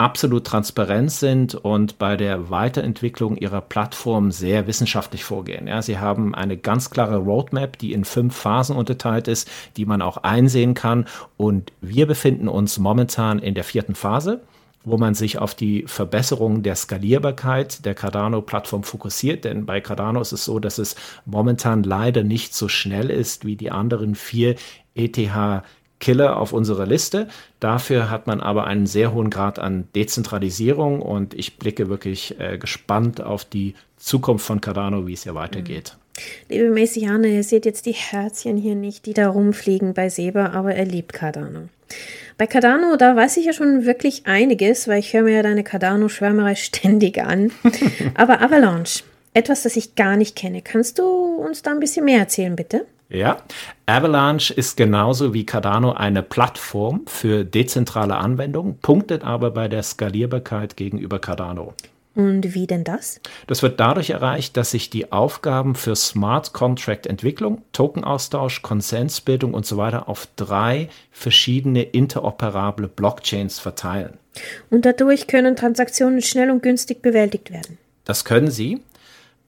absolut 0.04 0.46
transparent 0.46 1.12
sind 1.12 1.56
und 1.56 1.98
bei 1.98 2.18
der 2.18 2.50
Weiterentwicklung 2.50 3.38
ihrer 3.38 3.62
Plattform 3.62 4.32
sehr 4.32 4.68
wissenschaftlich 4.68 5.24
vorgehen. 5.24 5.66
Ja, 5.66 5.82
sie 5.82 5.98
haben 5.98 6.36
eine 6.36 6.58
ganz 6.58 6.90
klare 6.90 7.18
Roadmap, 7.18 7.78
die 7.78 7.94
in 7.94 8.04
fünf 8.04 8.36
Phasen 8.36 8.76
unterteilt 8.76 9.30
ist, 9.30 9.50
die 9.78 9.86
man 9.86 10.02
auch 10.02 10.18
einsehen 10.18 10.74
kann. 10.74 11.06
Und 11.38 11.72
wir 11.80 12.06
befinden 12.06 12.50
uns 12.50 12.80
momentan 12.80 13.40
in 13.40 13.56
der 13.56 13.64
vierten 13.64 13.96
Phase 13.96 14.42
wo 14.86 14.98
man 14.98 15.14
sich 15.14 15.38
auf 15.38 15.56
die 15.56 15.86
Verbesserung 15.88 16.62
der 16.62 16.76
Skalierbarkeit 16.76 17.86
der 17.86 17.96
Cardano-Plattform 17.96 18.84
fokussiert. 18.84 19.46
Denn 19.46 19.66
bei 19.66 19.80
Cardano 19.80 20.20
ist 20.20 20.34
es 20.34 20.44
so, 20.44 20.60
dass 20.60 20.78
es 20.78 20.98
momentan 21.26 21.84
leider 21.84 22.26
nicht 22.26 22.54
so 22.54 22.68
schnell 22.68 23.10
ist 23.10 23.46
wie 23.46 23.56
die 23.56 23.72
anderen 23.72 24.14
vier 24.14 24.56
ETH 24.94 25.64
Killer 26.04 26.36
auf 26.38 26.52
unserer 26.52 26.86
Liste. 26.86 27.30
Dafür 27.62 28.10
hat 28.10 28.28
man 28.28 28.42
aber 28.42 28.68
einen 28.68 28.88
sehr 28.88 29.14
hohen 29.14 29.30
Grad 29.30 29.58
an 29.58 29.88
Dezentralisierung 29.96 31.02
und 31.02 31.34
ich 31.34 31.58
blicke 31.58 31.88
wirklich 31.88 32.38
äh, 32.42 32.58
gespannt 32.58 33.24
auf 33.24 33.46
die 33.46 33.74
Zukunft 33.96 34.46
von 34.46 34.60
Cardano, 34.60 35.08
wie 35.08 35.14
es 35.14 35.24
hier 35.24 35.34
weitergeht. 35.34 35.96
Liebe 36.50 36.72
Messiane, 36.72 37.30
ihr 37.30 37.44
seht 37.44 37.66
jetzt 37.66 37.86
die 37.86 37.94
Herzchen 37.94 38.58
hier 38.58 38.76
nicht, 38.76 39.06
die 39.06 39.14
da 39.14 39.30
rumfliegen 39.30 39.94
bei 39.94 40.10
Seba, 40.10 40.48
aber 40.48 40.76
er 40.76 40.84
liebt 40.84 41.14
Cardano. 41.14 41.70
Bei 42.38 42.48
Cardano, 42.48 42.98
da 42.98 43.16
weiß 43.16 43.38
ich 43.38 43.46
ja 43.46 43.54
schon 43.54 43.86
wirklich 43.86 44.26
einiges, 44.26 44.90
weil 44.90 45.00
ich 45.00 45.14
höre 45.14 45.24
mir 45.24 45.36
ja 45.36 45.42
deine 45.42 45.64
Cardano-Schwärmerei 45.64 46.56
ständig 46.56 47.24
an. 47.24 47.54
aber 48.16 48.42
Avalanche, 48.42 49.06
etwas, 49.34 49.64
das 49.64 49.78
ich 49.78 49.96
gar 49.96 50.18
nicht 50.18 50.36
kenne. 50.36 50.62
Kannst 50.62 51.00
du 51.00 51.06
uns 51.06 51.62
da 51.62 51.72
ein 51.72 51.80
bisschen 51.80 52.04
mehr 52.04 52.20
erzählen, 52.20 52.58
bitte? 52.58 52.86
Ja, 53.10 53.38
Avalanche 53.86 54.54
ist 54.54 54.76
genauso 54.76 55.34
wie 55.34 55.46
Cardano 55.46 55.94
eine 55.94 56.24
Plattform 56.24 57.02
für 57.06 57.46
dezentrale 57.46 58.16
Anwendungen, 58.16 58.80
punktet 58.80 59.24
aber 59.24 59.52
bei 59.52 59.68
der 59.68 59.84
Skalierbarkeit 59.84 60.78
gegenüber 60.78 61.20
Cardano. 61.20 61.74
Und 62.16 62.54
wie 62.54 62.68
denn 62.68 62.84
das? 62.84 63.20
Das 63.48 63.64
wird 63.64 63.80
dadurch 63.80 64.12
erreicht, 64.12 64.56
dass 64.56 64.72
sich 64.72 64.92
die 64.92 65.12
Aufgaben 65.12 65.74
für 65.74 65.96
Smart 65.96 66.54
Contract 66.54 67.08
Entwicklung, 67.08 67.64
Tokenaustausch, 67.72 68.62
Konsensbildung 68.62 69.54
und 69.54 69.66
so 69.66 69.78
weiter 69.78 70.08
auf 70.08 70.28
drei 70.36 70.90
verschiedene 71.12 71.82
interoperable 71.82 72.88
Blockchains 72.88 73.60
verteilen. 73.60 74.18
Und 74.70 74.86
dadurch 74.86 75.28
können 75.28 75.56
Transaktionen 75.56 76.22
schnell 76.22 76.52
und 76.52 76.62
günstig 76.62 77.02
bewältigt 77.02 77.52
werden. 77.52 77.80
Das 78.06 78.26
können 78.26 78.52
sie. 78.52 78.82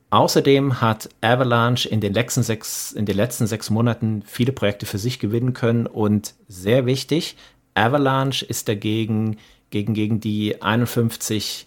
Außerdem 0.10 0.82
hat 0.82 1.10
Avalanche 1.22 1.90
in 1.90 2.00
den, 2.00 2.14
letzten 2.14 2.44
sechs, 2.44 2.92
in 2.92 3.06
den 3.06 3.18
letzten 3.18 3.48
sechs 3.48 3.70
Monaten 3.70 4.24
viele 4.26 4.52
Projekte 4.52 4.86
für 4.86 4.98
sich 4.98 5.20
gewinnen 5.20 5.54
können 5.54 5.88
und 5.88 6.36
sehr 6.48 6.86
wichtig, 6.86 7.36
Avalanche 7.74 8.46
ist 8.46 8.70
dagegen 8.70 9.38
gegen, 9.70 9.94
gegen 9.94 10.20
die 10.20 10.62
51% 10.62 11.66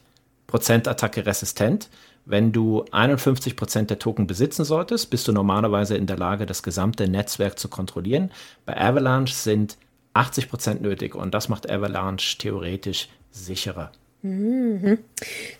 Attacke 0.88 1.26
resistent. 1.26 1.90
Wenn 2.24 2.52
du 2.52 2.84
51% 2.84 3.86
der 3.86 3.98
Token 3.98 4.26
besitzen 4.26 4.64
solltest, 4.64 5.10
bist 5.10 5.28
du 5.28 5.32
normalerweise 5.32 5.96
in 5.96 6.06
der 6.06 6.18
Lage, 6.18 6.46
das 6.46 6.62
gesamte 6.62 7.08
Netzwerk 7.08 7.58
zu 7.58 7.68
kontrollieren. 7.68 8.30
Bei 8.66 8.78
Avalanche 8.78 9.34
sind 9.34 9.76
80% 10.14 10.80
nötig 10.80 11.14
und 11.14 11.32
das 11.34 11.48
macht 11.48 11.70
Avalanche 11.70 12.38
theoretisch 12.38 13.08
sicherer. 13.30 13.92
Mhm. 14.22 14.98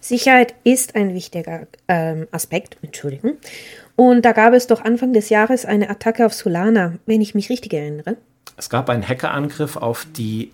Sicherheit 0.01 0.55
ist 0.65 0.97
ein 0.97 1.15
wichtiger 1.15 1.67
ähm, 1.87 2.27
Aspekt, 2.33 2.77
Entschuldigung. 2.83 3.37
Und 3.97 4.25
da 4.25 4.33
gab 4.33 4.53
es 4.53 4.67
doch 4.67 4.85
Anfang 4.85 5.13
des 5.13 5.29
Jahres 5.29 5.65
eine 5.65 5.91
Attacke 5.91 6.27
auf 6.27 6.35
Solana, 6.35 6.95
wenn 7.07 7.21
ich 7.21 7.35
mich 7.35 7.51
richtig 7.51 7.73
erinnere. 7.73 8.17
Es 8.57 8.71
gab 8.71 8.91
einen 8.91 9.07
Hackerangriff 9.07 9.77
auf 9.77 10.07
die 10.17 10.53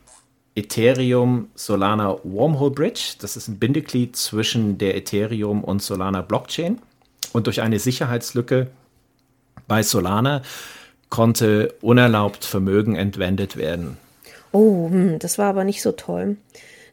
Ethereum 0.54 1.48
Solana 1.54 2.16
Wormhole 2.22 2.70
Bridge. 2.70 3.14
Das 3.20 3.36
ist 3.36 3.48
ein 3.48 3.58
Bindeglied 3.58 4.16
zwischen 4.16 4.78
der 4.78 4.96
Ethereum 4.96 5.64
und 5.64 5.82
Solana 5.82 6.22
Blockchain. 6.22 6.80
Und 7.32 7.46
durch 7.46 7.60
eine 7.62 7.78
Sicherheitslücke 7.78 8.68
bei 9.66 9.82
Solana 9.82 10.42
konnte 11.08 11.74
unerlaubt 11.80 12.44
Vermögen 12.44 12.96
entwendet 12.96 13.56
werden. 13.56 13.96
Oh, 14.52 14.88
hm, 14.88 15.18
das 15.18 15.38
war 15.38 15.46
aber 15.46 15.64
nicht 15.64 15.82
so 15.82 15.92
toll. 15.92 16.36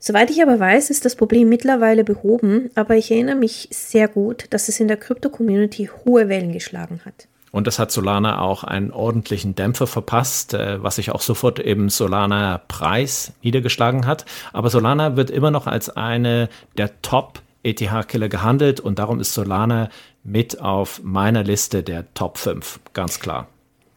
Soweit 0.03 0.31
ich 0.31 0.41
aber 0.41 0.59
weiß, 0.59 0.89
ist 0.89 1.05
das 1.05 1.15
Problem 1.15 1.47
mittlerweile 1.47 2.03
behoben, 2.03 2.71
aber 2.73 2.95
ich 2.95 3.11
erinnere 3.11 3.35
mich 3.35 3.67
sehr 3.69 4.07
gut, 4.07 4.47
dass 4.49 4.67
es 4.67 4.79
in 4.79 4.87
der 4.87 4.97
Krypto-Community 4.97 5.91
hohe 6.03 6.27
Wellen 6.27 6.51
geschlagen 6.51 7.01
hat. 7.05 7.27
Und 7.51 7.67
das 7.67 7.77
hat 7.77 7.91
Solana 7.91 8.41
auch 8.41 8.63
einen 8.63 8.89
ordentlichen 8.89 9.53
Dämpfer 9.53 9.85
verpasst, 9.85 10.55
äh, 10.55 10.81
was 10.81 10.95
sich 10.95 11.11
auch 11.11 11.21
sofort 11.21 11.59
im 11.59 11.89
Solana 11.89 12.61
Preis 12.67 13.33
niedergeschlagen 13.43 14.07
hat. 14.07 14.25
Aber 14.53 14.71
Solana 14.71 15.17
wird 15.17 15.29
immer 15.29 15.51
noch 15.51 15.67
als 15.67 15.91
eine 15.91 16.49
der 16.79 16.99
Top 17.03 17.39
ETH-Killer 17.61 18.27
gehandelt 18.27 18.79
und 18.79 18.97
darum 18.97 19.19
ist 19.19 19.35
Solana 19.35 19.89
mit 20.23 20.61
auf 20.61 21.01
meiner 21.03 21.43
Liste 21.43 21.83
der 21.83 22.11
Top 22.15 22.39
5, 22.39 22.79
ganz 22.93 23.19
klar. 23.19 23.49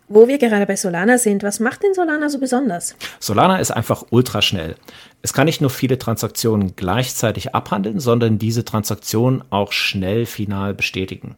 Wo 0.09 0.29
wir 0.29 0.37
gerade 0.39 0.67
bei 0.67 0.77
Solana 0.77 1.17
sind, 1.17 1.43
was 1.43 1.61
macht 1.61 1.83
denn 1.83 1.95
Solana 1.95 2.29
so 2.29 2.39
besonders? 2.39 2.95
Solana 3.21 3.59
ist 3.59 3.71
einfach 3.71 4.05
ultraschnell. 4.11 4.77
Es 5.23 5.33
kann 5.33 5.47
nicht 5.47 5.63
nur 5.63 5.71
viele 5.71 5.99
Transaktionen 5.99 6.77
gleichzeitig 6.77 7.55
abhandeln, 7.55 8.01
sondern 8.01 8.39
diese 8.39 8.67
Transaktionen 8.67 9.43
auch 9.49 9.73
schnell 9.73 10.27
final 10.27 10.75
bestätigen. 10.75 11.37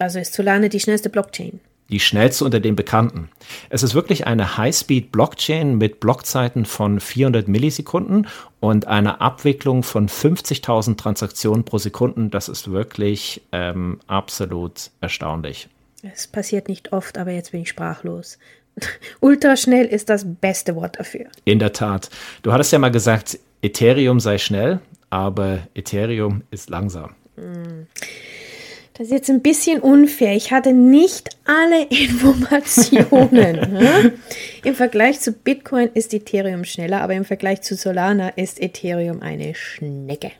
Also 0.00 0.18
ist 0.18 0.34
Solana 0.34 0.68
die 0.68 0.80
schnellste 0.80 1.10
Blockchain? 1.10 1.60
Die 1.90 2.00
schnellste 2.00 2.44
unter 2.44 2.60
den 2.60 2.76
bekannten. 2.76 3.30
Es 3.70 3.82
ist 3.82 3.94
wirklich 3.94 4.26
eine 4.26 4.58
High-Speed-Blockchain 4.58 5.78
mit 5.78 6.00
Blockzeiten 6.00 6.66
von 6.66 7.00
400 7.00 7.48
Millisekunden 7.48 8.26
und 8.60 8.86
einer 8.86 9.22
Abwicklung 9.22 9.82
von 9.84 10.08
50.000 10.08 10.98
Transaktionen 10.98 11.64
pro 11.64 11.78
Sekunde. 11.78 12.28
Das 12.28 12.48
ist 12.48 12.70
wirklich 12.70 13.40
ähm, 13.52 14.00
absolut 14.06 14.90
erstaunlich. 15.00 15.68
Es 16.02 16.26
passiert 16.26 16.68
nicht 16.68 16.92
oft, 16.92 17.18
aber 17.18 17.32
jetzt 17.32 17.52
bin 17.52 17.62
ich 17.62 17.68
sprachlos. 17.68 18.38
Ultraschnell 19.20 19.86
ist 19.86 20.08
das 20.08 20.24
beste 20.26 20.76
Wort 20.76 20.98
dafür. 20.98 21.26
In 21.44 21.58
der 21.58 21.72
Tat. 21.72 22.10
Du 22.42 22.52
hattest 22.52 22.72
ja 22.72 22.78
mal 22.78 22.90
gesagt, 22.90 23.38
Ethereum 23.62 24.20
sei 24.20 24.38
schnell, 24.38 24.80
aber 25.10 25.60
Ethereum 25.74 26.42
ist 26.50 26.70
langsam. 26.70 27.14
Hm. 27.36 27.86
Das 28.94 29.06
ist 29.06 29.12
jetzt 29.12 29.30
ein 29.30 29.42
bisschen 29.42 29.80
unfair. 29.80 30.34
Ich 30.34 30.50
hatte 30.50 30.72
nicht 30.72 31.30
alle 31.44 31.84
Informationen. 31.88 33.72
Ne? 33.78 34.12
Im 34.64 34.74
Vergleich 34.74 35.20
zu 35.20 35.32
Bitcoin 35.32 35.90
ist 35.94 36.12
Ethereum 36.12 36.64
schneller, 36.64 37.00
aber 37.00 37.14
im 37.14 37.24
Vergleich 37.24 37.62
zu 37.62 37.76
Solana 37.76 38.30
ist 38.30 38.60
Ethereum 38.60 39.22
eine 39.22 39.54
Schnecke. 39.54 40.32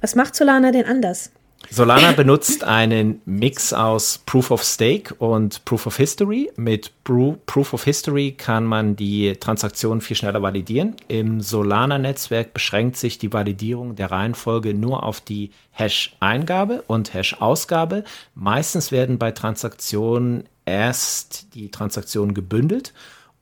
Was 0.00 0.14
macht 0.14 0.34
Solana 0.34 0.72
denn 0.72 0.86
anders? 0.86 1.30
Solana 1.70 2.12
benutzt 2.12 2.62
einen 2.62 3.20
Mix 3.24 3.72
aus 3.72 4.18
Proof 4.26 4.50
of 4.50 4.62
Stake 4.62 5.14
und 5.14 5.64
Proof 5.64 5.86
of 5.86 5.96
History. 5.96 6.50
Mit 6.56 6.92
Proof 7.04 7.72
of 7.72 7.84
History 7.84 8.32
kann 8.32 8.64
man 8.64 8.96
die 8.96 9.34
Transaktion 9.34 10.00
viel 10.00 10.16
schneller 10.16 10.42
validieren. 10.42 10.94
Im 11.08 11.40
Solana-Netzwerk 11.40 12.54
beschränkt 12.54 12.96
sich 12.96 13.18
die 13.18 13.32
Validierung 13.32 13.96
der 13.96 14.10
Reihenfolge 14.10 14.74
nur 14.74 15.02
auf 15.02 15.20
die 15.20 15.50
Hash-Eingabe 15.72 16.84
und 16.86 17.12
Hash-Ausgabe. 17.12 18.04
Meistens 18.34 18.92
werden 18.92 19.18
bei 19.18 19.32
Transaktionen 19.32 20.44
erst 20.66 21.54
die 21.54 21.70
Transaktionen 21.70 22.34
gebündelt 22.34 22.92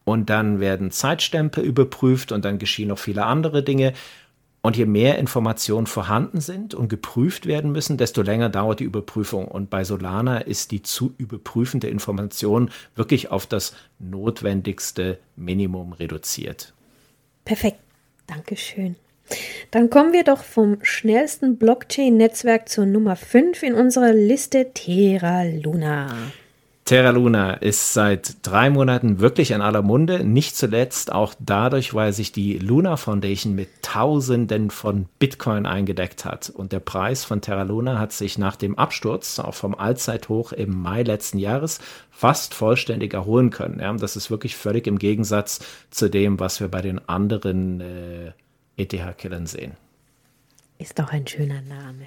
und 0.04 0.30
dann 0.30 0.58
werden 0.58 0.90
Zeitstempel 0.90 1.62
überprüft 1.64 2.32
und 2.32 2.44
dann 2.44 2.58
geschehen 2.58 2.88
noch 2.88 2.98
viele 2.98 3.24
andere 3.24 3.62
Dinge. 3.62 3.92
Und 4.64 4.76
je 4.76 4.86
mehr 4.86 5.18
Informationen 5.18 5.88
vorhanden 5.88 6.40
sind 6.40 6.72
und 6.72 6.88
geprüft 6.88 7.46
werden 7.46 7.72
müssen, 7.72 7.96
desto 7.96 8.22
länger 8.22 8.48
dauert 8.48 8.78
die 8.78 8.84
Überprüfung. 8.84 9.48
Und 9.48 9.70
bei 9.70 9.82
Solana 9.82 10.38
ist 10.38 10.70
die 10.70 10.82
zu 10.82 11.14
überprüfende 11.18 11.88
Information 11.88 12.70
wirklich 12.94 13.32
auf 13.32 13.46
das 13.46 13.74
notwendigste 13.98 15.18
Minimum 15.34 15.92
reduziert. 15.92 16.74
Perfekt. 17.44 17.78
Dankeschön. 18.28 18.94
Dann 19.72 19.90
kommen 19.90 20.12
wir 20.12 20.24
doch 20.24 20.44
vom 20.44 20.78
schnellsten 20.82 21.56
Blockchain-Netzwerk 21.56 22.68
zur 22.68 22.86
Nummer 22.86 23.16
5 23.16 23.62
in 23.64 23.74
unserer 23.74 24.12
Liste 24.12 24.72
Terra 24.74 25.42
Luna. 25.42 26.14
Terra 26.92 27.08
Luna 27.08 27.54
ist 27.54 27.94
seit 27.94 28.46
drei 28.46 28.68
Monaten 28.68 29.18
wirklich 29.18 29.52
in 29.52 29.62
aller 29.62 29.80
Munde, 29.80 30.24
nicht 30.24 30.54
zuletzt 30.54 31.10
auch 31.10 31.32
dadurch, 31.38 31.94
weil 31.94 32.12
sich 32.12 32.32
die 32.32 32.58
Luna 32.58 32.98
Foundation 32.98 33.54
mit 33.54 33.70
Tausenden 33.80 34.68
von 34.70 35.06
Bitcoin 35.18 35.64
eingedeckt 35.64 36.26
hat. 36.26 36.50
Und 36.50 36.70
der 36.70 36.80
Preis 36.80 37.24
von 37.24 37.40
Terra 37.40 37.62
Luna 37.62 37.98
hat 37.98 38.12
sich 38.12 38.36
nach 38.36 38.56
dem 38.56 38.78
Absturz 38.78 39.38
auch 39.38 39.54
vom 39.54 39.74
Allzeithoch 39.74 40.52
im 40.52 40.82
Mai 40.82 41.02
letzten 41.02 41.38
Jahres 41.38 41.80
fast 42.10 42.52
vollständig 42.52 43.14
erholen 43.14 43.48
können. 43.48 43.80
Ja, 43.80 43.90
das 43.94 44.14
ist 44.14 44.30
wirklich 44.30 44.54
völlig 44.54 44.86
im 44.86 44.98
Gegensatz 44.98 45.60
zu 45.88 46.10
dem, 46.10 46.40
was 46.40 46.60
wir 46.60 46.68
bei 46.68 46.82
den 46.82 47.08
anderen 47.08 47.80
äh, 47.80 48.32
ETH-Killern 48.76 49.46
sehen. 49.46 49.78
Ist 50.76 50.98
doch 50.98 51.10
ein 51.10 51.26
schöner 51.26 51.62
Name. 51.62 52.06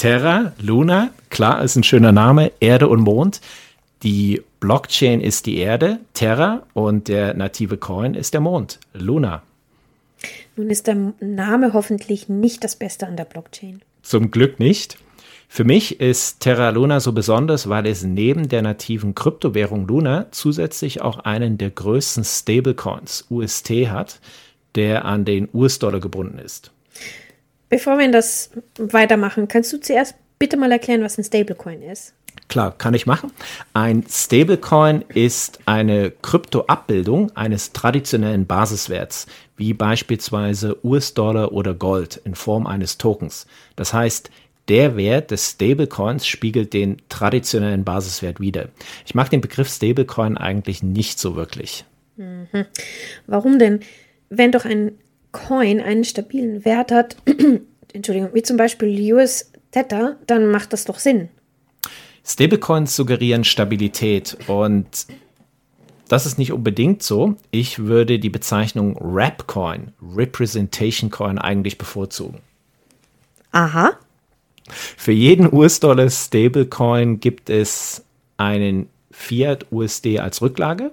Terra, 0.00 0.54
Luna, 0.58 1.10
klar, 1.28 1.62
ist 1.62 1.76
ein 1.76 1.82
schöner 1.82 2.10
Name, 2.10 2.52
Erde 2.58 2.88
und 2.88 3.00
Mond. 3.00 3.42
Die 4.02 4.40
Blockchain 4.58 5.20
ist 5.20 5.44
die 5.44 5.58
Erde, 5.58 6.00
Terra, 6.14 6.62
und 6.72 7.08
der 7.08 7.34
native 7.34 7.76
Coin 7.76 8.14
ist 8.14 8.32
der 8.32 8.40
Mond, 8.40 8.78
Luna. 8.94 9.42
Nun 10.56 10.70
ist 10.70 10.86
der 10.86 11.12
Name 11.20 11.74
hoffentlich 11.74 12.30
nicht 12.30 12.64
das 12.64 12.76
Beste 12.76 13.06
an 13.06 13.18
der 13.18 13.26
Blockchain. 13.26 13.82
Zum 14.00 14.30
Glück 14.30 14.58
nicht. 14.58 14.96
Für 15.50 15.64
mich 15.64 16.00
ist 16.00 16.40
Terra 16.40 16.70
Luna 16.70 17.00
so 17.00 17.12
besonders, 17.12 17.68
weil 17.68 17.86
es 17.86 18.02
neben 18.02 18.48
der 18.48 18.62
nativen 18.62 19.14
Kryptowährung 19.14 19.86
Luna 19.86 20.28
zusätzlich 20.30 21.02
auch 21.02 21.18
einen 21.18 21.58
der 21.58 21.68
größten 21.68 22.24
Stablecoins, 22.24 23.26
UST, 23.28 23.68
hat, 23.90 24.18
der 24.76 25.04
an 25.04 25.26
den 25.26 25.46
US-Dollar 25.52 26.00
gebunden 26.00 26.38
ist. 26.38 26.70
Bevor 27.70 27.98
wir 27.98 28.10
das 28.10 28.50
weitermachen, 28.76 29.48
kannst 29.48 29.72
du 29.72 29.80
zuerst 29.80 30.14
bitte 30.38 30.56
mal 30.56 30.70
erklären, 30.72 31.02
was 31.02 31.16
ein 31.16 31.24
Stablecoin 31.24 31.82
ist? 31.82 32.14
Klar, 32.48 32.76
kann 32.76 32.94
ich 32.94 33.06
machen. 33.06 33.30
Ein 33.74 34.04
Stablecoin 34.08 35.04
ist 35.14 35.60
eine 35.66 36.10
Kryptoabbildung 36.10 37.34
eines 37.36 37.72
traditionellen 37.72 38.46
Basiswerts, 38.46 39.26
wie 39.56 39.72
beispielsweise 39.72 40.84
US-Dollar 40.84 41.52
oder 41.52 41.74
Gold 41.74 42.20
in 42.24 42.34
Form 42.34 42.66
eines 42.66 42.98
Tokens. 42.98 43.46
Das 43.76 43.92
heißt, 43.92 44.30
der 44.68 44.96
Wert 44.96 45.30
des 45.30 45.50
Stablecoins 45.50 46.26
spiegelt 46.26 46.72
den 46.72 47.00
traditionellen 47.08 47.84
Basiswert 47.84 48.40
wider. 48.40 48.68
Ich 49.06 49.14
mag 49.14 49.30
den 49.30 49.40
Begriff 49.40 49.68
Stablecoin 49.68 50.36
eigentlich 50.36 50.82
nicht 50.82 51.20
so 51.20 51.36
wirklich. 51.36 51.84
Mhm. 52.16 52.66
Warum 53.26 53.60
denn? 53.60 53.80
Wenn 54.28 54.50
doch 54.50 54.64
ein 54.64 54.98
Coin 55.32 55.80
einen 55.80 56.04
stabilen 56.04 56.64
Wert 56.64 56.92
hat, 56.92 57.16
Entschuldigung, 57.92 58.30
wie 58.34 58.42
zum 58.42 58.56
Beispiel 58.56 59.12
US 59.12 59.52
Tether, 59.70 60.16
dann 60.26 60.50
macht 60.50 60.72
das 60.72 60.84
doch 60.84 60.98
Sinn. 60.98 61.28
Stablecoins 62.24 62.94
suggerieren 62.94 63.44
Stabilität 63.44 64.36
und 64.46 65.06
das 66.08 66.26
ist 66.26 66.38
nicht 66.38 66.52
unbedingt 66.52 67.02
so. 67.02 67.36
Ich 67.52 67.78
würde 67.78 68.18
die 68.18 68.30
Bezeichnung 68.30 68.98
Rapcoin, 69.00 69.92
Representation 70.02 71.10
Coin, 71.10 71.38
eigentlich 71.38 71.78
bevorzugen. 71.78 72.40
Aha. 73.52 73.92
Für 74.68 75.12
jeden 75.12 75.52
US-Dollar 75.52 76.10
Stablecoin 76.10 77.20
gibt 77.20 77.48
es 77.48 78.04
einen 78.36 78.88
Fiat 79.10 79.66
USD 79.70 80.18
als 80.18 80.42
Rücklage. 80.42 80.90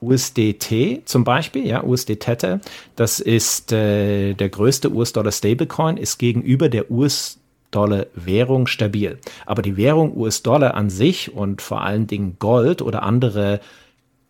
USDT 0.00 1.02
zum 1.04 1.24
Beispiel, 1.24 1.66
ja, 1.66 1.82
USD 1.82 2.16
Tether, 2.16 2.60
das 2.96 3.20
ist 3.20 3.72
äh, 3.72 4.34
der 4.34 4.48
größte 4.48 4.92
US-Dollar 4.92 5.32
Stablecoin, 5.32 5.96
ist 5.96 6.18
gegenüber 6.18 6.68
der 6.68 6.90
US-Dollar 6.90 8.06
Währung 8.14 8.66
stabil. 8.66 9.18
Aber 9.44 9.62
die 9.62 9.76
Währung 9.76 10.16
US-Dollar 10.16 10.74
an 10.74 10.90
sich 10.90 11.34
und 11.34 11.62
vor 11.62 11.82
allen 11.82 12.06
Dingen 12.06 12.36
Gold 12.38 12.82
oder 12.82 13.02
andere 13.02 13.60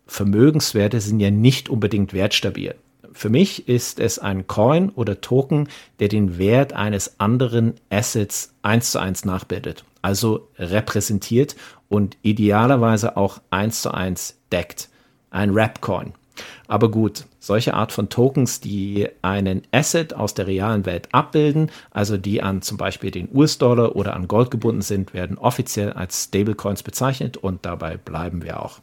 Vermögenswerte 0.06 1.00
sind 1.00 1.20
ja 1.20 1.30
nicht 1.30 1.68
unbedingt 1.68 2.12
wertstabil. 2.12 2.74
Für 3.12 3.30
mich 3.30 3.66
ist 3.66 3.98
es 3.98 4.18
ein 4.18 4.46
Coin 4.46 4.90
oder 4.90 5.22
Token, 5.22 5.68
der 6.00 6.08
den 6.08 6.36
Wert 6.36 6.74
eines 6.74 7.18
anderen 7.18 7.72
Assets 7.88 8.52
eins 8.60 8.92
zu 8.92 8.98
eins 8.98 9.24
nachbildet, 9.24 9.84
also 10.02 10.48
repräsentiert 10.58 11.56
und 11.88 12.18
idealerweise 12.20 13.16
auch 13.16 13.40
eins 13.48 13.80
zu 13.80 13.92
eins 13.92 14.36
deckt. 14.52 14.90
Ein 15.30 15.50
Rap-Coin. 15.50 16.12
Aber 16.68 16.90
gut, 16.90 17.24
solche 17.38 17.74
Art 17.74 17.92
von 17.92 18.08
Tokens, 18.08 18.60
die 18.60 19.08
einen 19.22 19.62
Asset 19.72 20.14
aus 20.14 20.34
der 20.34 20.46
realen 20.46 20.84
Welt 20.84 21.08
abbilden, 21.12 21.70
also 21.90 22.16
die 22.16 22.42
an 22.42 22.62
zum 22.62 22.76
Beispiel 22.76 23.10
den 23.10 23.28
US-Dollar 23.32 23.96
oder 23.96 24.14
an 24.14 24.28
Gold 24.28 24.50
gebunden 24.50 24.82
sind, 24.82 25.14
werden 25.14 25.38
offiziell 25.38 25.92
als 25.92 26.24
Stablecoins 26.24 26.82
bezeichnet 26.82 27.36
und 27.36 27.64
dabei 27.64 27.96
bleiben 27.96 28.42
wir 28.42 28.62
auch. 28.62 28.80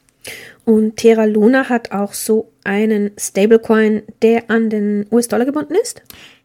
Und 0.66 0.98
Terra 0.98 1.26
Luna 1.26 1.68
hat 1.68 1.92
auch 1.92 2.14
so 2.14 2.52
einen 2.64 3.12
Stablecoin, 3.18 4.04
der 4.22 4.50
an 4.50 4.70
den 4.70 5.06
US-Dollar 5.12 5.46
gebunden 5.46 5.76
ist? 5.76 6.02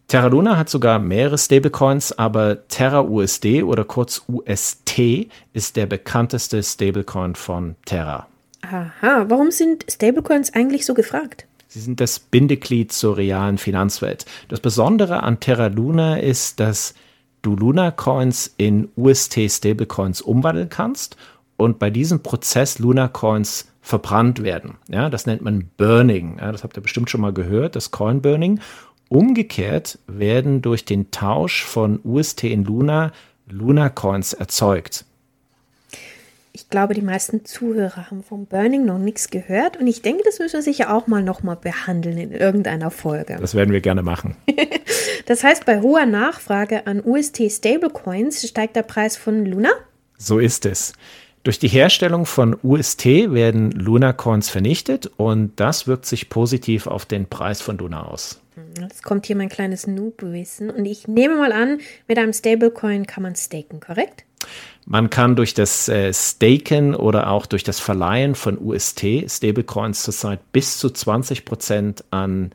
Terra 0.08 0.26
Luna 0.28 0.56
hat 0.56 0.70
sogar 0.70 0.98
mehrere 0.98 1.38
Stablecoins, 1.38 2.18
aber 2.18 2.66
Terra 2.66 3.02
USD 3.02 3.62
oder 3.62 3.84
kurz 3.84 4.24
UST 4.26 5.28
ist 5.52 5.76
der 5.76 5.86
bekannteste 5.86 6.62
Stablecoin 6.62 7.34
von 7.34 7.76
Terra. 7.84 8.26
Aha, 8.62 9.26
warum 9.28 9.50
sind 9.50 9.86
Stablecoins 9.88 10.54
eigentlich 10.54 10.84
so 10.84 10.94
gefragt? 10.94 11.46
Sie 11.68 11.80
sind 11.80 12.00
das 12.00 12.18
Bindeglied 12.18 12.92
zur 12.92 13.16
realen 13.16 13.58
Finanzwelt. 13.58 14.24
Das 14.48 14.60
Besondere 14.60 15.22
an 15.22 15.38
Terra 15.38 15.66
Luna 15.66 16.18
ist, 16.18 16.60
dass 16.60 16.94
du 17.42 17.54
Luna 17.56 17.90
Coins 17.90 18.52
in 18.56 18.88
UST 18.96 19.50
Stablecoins 19.50 20.20
umwandeln 20.20 20.70
kannst 20.70 21.16
und 21.56 21.78
bei 21.78 21.90
diesem 21.90 22.22
Prozess 22.22 22.78
Luna 22.78 23.08
Coins 23.08 23.70
verbrannt 23.80 24.42
werden. 24.42 24.76
Ja, 24.88 25.10
das 25.10 25.26
nennt 25.26 25.42
man 25.42 25.70
Burning. 25.76 26.38
Ja, 26.40 26.52
das 26.52 26.64
habt 26.64 26.76
ihr 26.76 26.82
bestimmt 26.82 27.10
schon 27.10 27.20
mal 27.20 27.32
gehört, 27.32 27.76
das 27.76 27.90
Coin 27.90 28.22
Burning. 28.22 28.60
Umgekehrt 29.08 29.98
werden 30.06 30.62
durch 30.62 30.84
den 30.84 31.10
Tausch 31.10 31.64
von 31.64 32.00
UST 32.02 32.44
in 32.44 32.64
Luna 32.64 33.12
Luna 33.50 33.88
Coins 33.88 34.34
erzeugt. 34.34 35.04
Ich 36.58 36.68
glaube, 36.70 36.92
die 36.92 37.02
meisten 37.02 37.44
Zuhörer 37.44 38.10
haben 38.10 38.24
vom 38.24 38.46
Burning 38.46 38.84
noch 38.84 38.98
nichts 38.98 39.30
gehört 39.30 39.76
und 39.76 39.86
ich 39.86 40.02
denke, 40.02 40.24
das 40.24 40.40
müssen 40.40 40.54
wir 40.54 40.62
sicher 40.62 40.92
auch 40.92 41.06
mal 41.06 41.22
nochmal 41.22 41.54
behandeln 41.54 42.18
in 42.18 42.32
irgendeiner 42.32 42.90
Folge. 42.90 43.36
Das 43.40 43.54
werden 43.54 43.70
wir 43.70 43.80
gerne 43.80 44.02
machen. 44.02 44.34
das 45.26 45.44
heißt, 45.44 45.66
bei 45.66 45.80
hoher 45.80 46.04
Nachfrage 46.04 46.88
an 46.88 47.00
UST 47.04 47.42
Stablecoins 47.48 48.44
steigt 48.48 48.74
der 48.74 48.82
Preis 48.82 49.16
von 49.16 49.46
Luna? 49.46 49.68
So 50.16 50.40
ist 50.40 50.66
es. 50.66 50.94
Durch 51.44 51.60
die 51.60 51.68
Herstellung 51.68 52.26
von 52.26 52.56
UST 52.60 53.04
werden 53.04 53.70
Luna 53.70 54.12
Coins 54.12 54.50
vernichtet 54.50 55.08
und 55.16 55.52
das 55.60 55.86
wirkt 55.86 56.06
sich 56.06 56.28
positiv 56.28 56.88
auf 56.88 57.06
den 57.06 57.28
Preis 57.28 57.62
von 57.62 57.78
Luna 57.78 58.04
aus. 58.04 58.40
Jetzt 58.80 59.04
kommt 59.04 59.26
hier 59.26 59.36
mein 59.36 59.48
kleines 59.48 59.86
Noob-Wissen 59.86 60.70
und 60.70 60.86
ich 60.86 61.06
nehme 61.06 61.36
mal 61.36 61.52
an, 61.52 61.78
mit 62.08 62.18
einem 62.18 62.32
Stablecoin 62.32 63.06
kann 63.06 63.22
man 63.22 63.36
staken, 63.36 63.78
korrekt? 63.78 64.24
Man 64.90 65.10
kann 65.10 65.36
durch 65.36 65.52
das 65.52 65.86
äh, 65.90 66.14
Staken 66.14 66.94
oder 66.94 67.30
auch 67.30 67.44
durch 67.44 67.62
das 67.62 67.78
Verleihen 67.78 68.34
von 68.34 68.56
UST, 68.58 69.04
Stablecoins 69.26 70.02
zurzeit 70.02 70.50
bis 70.50 70.78
zu 70.78 70.88
20 70.88 71.44
Prozent 71.44 72.04
an 72.10 72.52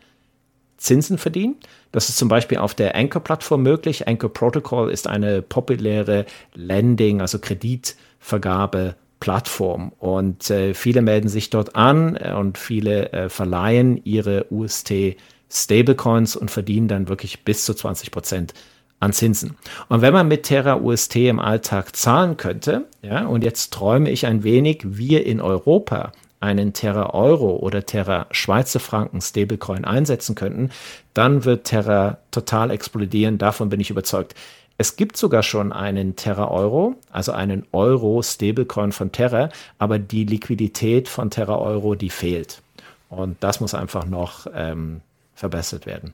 Zinsen 0.77 1.19
verdienen. 1.19 1.57
Das 1.91 2.09
ist 2.09 2.17
zum 2.17 2.29
Beispiel 2.29 2.57
auf 2.57 2.73
der 2.73 2.95
Anchor-Plattform 2.95 3.61
möglich. 3.61 4.07
Anchor 4.07 4.33
Protocol 4.33 4.89
ist 4.89 5.07
eine 5.07 5.43
populäre 5.43 6.25
Lending, 6.55 7.21
also 7.21 7.37
Kreditvergabe-Plattform. 7.37 9.91
Und 9.99 10.49
äh, 10.49 10.73
viele 10.73 11.03
melden 11.03 11.29
sich 11.29 11.51
dort 11.51 11.75
an 11.75 12.15
äh, 12.15 12.33
und 12.33 12.57
viele 12.57 13.13
äh, 13.13 13.29
verleihen 13.29 14.03
ihre 14.05 14.47
UST 14.49 15.17
Stablecoins 15.51 16.35
und 16.35 16.49
verdienen 16.49 16.87
dann 16.87 17.09
wirklich 17.09 17.43
bis 17.43 17.63
zu 17.63 17.75
20 17.75 18.09
Prozent 18.09 18.55
an 19.03 19.11
Zinsen. 19.11 19.57
Und 19.89 20.01
wenn 20.01 20.13
man 20.13 20.29
mit 20.29 20.43
Terra 20.43 20.77
UST 20.77 21.17
im 21.17 21.39
Alltag 21.39 21.95
zahlen 21.95 22.37
könnte, 22.37 22.85
ja, 23.01 23.25
und 23.25 23.43
jetzt 23.43 23.73
träume 23.73 24.09
ich 24.09 24.25
ein 24.25 24.43
wenig, 24.43 24.81
wir 24.83 25.25
in 25.25 25.41
Europa 25.41 26.13
einen 26.39 26.73
Terra 26.73 27.13
Euro 27.13 27.57
oder 27.57 27.85
Terra 27.85 28.27
Schweizer 28.31 28.79
Franken 28.79 29.19
Stablecoin 29.19 29.83
einsetzen 29.83 30.35
könnten, 30.35 30.71
dann 31.13 31.43
wird 31.43 31.65
Terra 31.65 32.17
total 32.31 32.71
explodieren. 32.71 33.37
Davon 33.37 33.69
bin 33.69 33.81
ich 33.81 33.89
überzeugt. 33.89 34.35
Es 34.77 34.95
gibt 34.95 35.17
sogar 35.17 35.43
schon 35.43 35.71
einen 35.73 36.15
Terra 36.15 36.49
Euro, 36.49 36.95
also 37.11 37.33
einen 37.33 37.65
Euro 37.73 38.21
Stablecoin 38.21 38.93
von 38.93 39.11
Terra, 39.11 39.49
aber 39.79 39.99
die 39.99 40.23
Liquidität 40.23 41.09
von 41.09 41.29
Terra 41.29 41.57
Euro, 41.57 41.95
die 41.95 42.09
fehlt. 42.09 42.61
Und 43.09 43.37
das 43.41 43.59
muss 43.59 43.73
einfach 43.73 44.05
noch 44.05 44.47
ähm, 44.53 45.01
verbessert 45.35 45.85
werden. 45.85 46.13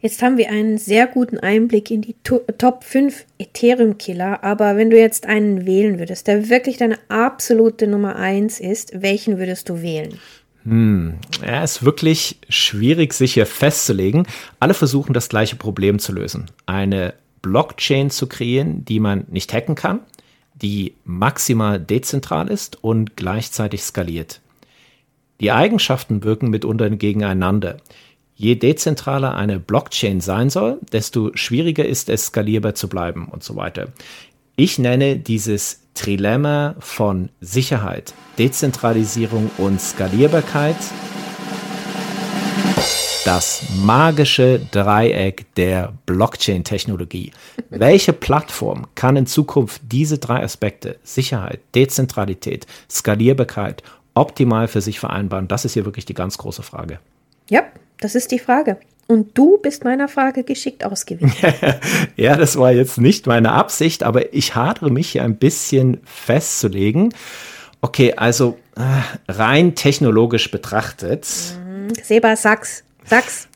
Jetzt 0.00 0.22
haben 0.22 0.38
wir 0.38 0.48
einen 0.48 0.78
sehr 0.78 1.06
guten 1.06 1.38
Einblick 1.38 1.90
in 1.90 2.00
die 2.00 2.16
Top 2.22 2.84
5 2.84 3.26
Ethereum-Killer, 3.38 4.42
aber 4.42 4.76
wenn 4.76 4.88
du 4.90 4.98
jetzt 4.98 5.26
einen 5.26 5.66
wählen 5.66 5.98
würdest, 5.98 6.26
der 6.26 6.48
wirklich 6.48 6.78
deine 6.78 6.98
absolute 7.08 7.86
Nummer 7.86 8.16
1 8.16 8.60
ist, 8.60 9.02
welchen 9.02 9.38
würdest 9.38 9.68
du 9.68 9.82
wählen? 9.82 10.18
Hm, 10.64 11.14
ja, 11.44 11.62
ist 11.62 11.84
wirklich 11.84 12.38
schwierig, 12.48 13.12
sich 13.12 13.34
hier 13.34 13.46
festzulegen. 13.46 14.26
Alle 14.58 14.74
versuchen 14.74 15.12
das 15.12 15.28
gleiche 15.28 15.56
Problem 15.56 15.98
zu 15.98 16.12
lösen. 16.12 16.46
Eine 16.66 17.14
Blockchain 17.42 18.10
zu 18.10 18.26
kreieren, 18.26 18.84
die 18.84 19.00
man 19.00 19.24
nicht 19.30 19.52
hacken 19.52 19.74
kann, 19.74 20.00
die 20.54 20.94
maximal 21.04 21.80
dezentral 21.80 22.48
ist 22.48 22.82
und 22.82 23.16
gleichzeitig 23.16 23.82
skaliert. 23.82 24.40
Die 25.40 25.52
Eigenschaften 25.52 26.22
wirken 26.22 26.50
mitunter 26.50 26.90
gegeneinander. 26.90 27.78
Je 28.40 28.54
dezentraler 28.56 29.34
eine 29.34 29.60
Blockchain 29.60 30.22
sein 30.22 30.48
soll, 30.48 30.78
desto 30.92 31.30
schwieriger 31.34 31.84
ist 31.84 32.08
es, 32.08 32.28
skalierbar 32.28 32.74
zu 32.74 32.88
bleiben 32.88 33.28
und 33.30 33.44
so 33.44 33.54
weiter. 33.54 33.88
Ich 34.56 34.78
nenne 34.78 35.16
dieses 35.16 35.82
Trilemma 35.92 36.74
von 36.78 37.28
Sicherheit, 37.42 38.14
Dezentralisierung 38.38 39.50
und 39.58 39.78
Skalierbarkeit 39.78 40.76
das 43.26 43.62
magische 43.84 44.58
Dreieck 44.70 45.54
der 45.56 45.92
Blockchain-Technologie. 46.06 47.32
Welche 47.68 48.14
Plattform 48.14 48.86
kann 48.94 49.16
in 49.16 49.26
Zukunft 49.26 49.82
diese 49.92 50.16
drei 50.16 50.42
Aspekte, 50.42 50.98
Sicherheit, 51.02 51.60
Dezentralität, 51.74 52.66
Skalierbarkeit, 52.90 53.82
optimal 54.14 54.66
für 54.66 54.80
sich 54.80 54.98
vereinbaren? 54.98 55.46
Das 55.46 55.66
ist 55.66 55.74
hier 55.74 55.84
wirklich 55.84 56.06
die 56.06 56.14
ganz 56.14 56.38
große 56.38 56.62
Frage. 56.62 57.00
Ja, 57.50 57.64
das 58.00 58.14
ist 58.14 58.30
die 58.30 58.38
Frage. 58.38 58.78
und 59.06 59.36
du 59.36 59.58
bist 59.58 59.84
meiner 59.84 60.08
Frage 60.08 60.44
geschickt 60.44 60.84
ausgewichen. 60.84 61.54
ja, 62.16 62.36
das 62.36 62.56
war 62.56 62.70
jetzt 62.70 62.98
nicht 62.98 63.26
meine 63.26 63.52
Absicht, 63.52 64.02
aber 64.04 64.32
ich 64.32 64.54
hadere 64.54 64.90
mich 64.90 65.10
hier 65.10 65.24
ein 65.24 65.36
bisschen 65.36 66.00
festzulegen. 66.04 67.12
Okay, 67.80 68.14
also 68.16 68.58
äh, 68.76 69.32
rein 69.32 69.74
technologisch 69.74 70.50
betrachtet. 70.50 71.26
Mhm. 71.64 71.88
Seba, 72.02 72.36
sag's. 72.36 72.84
Sag's. 73.04 73.48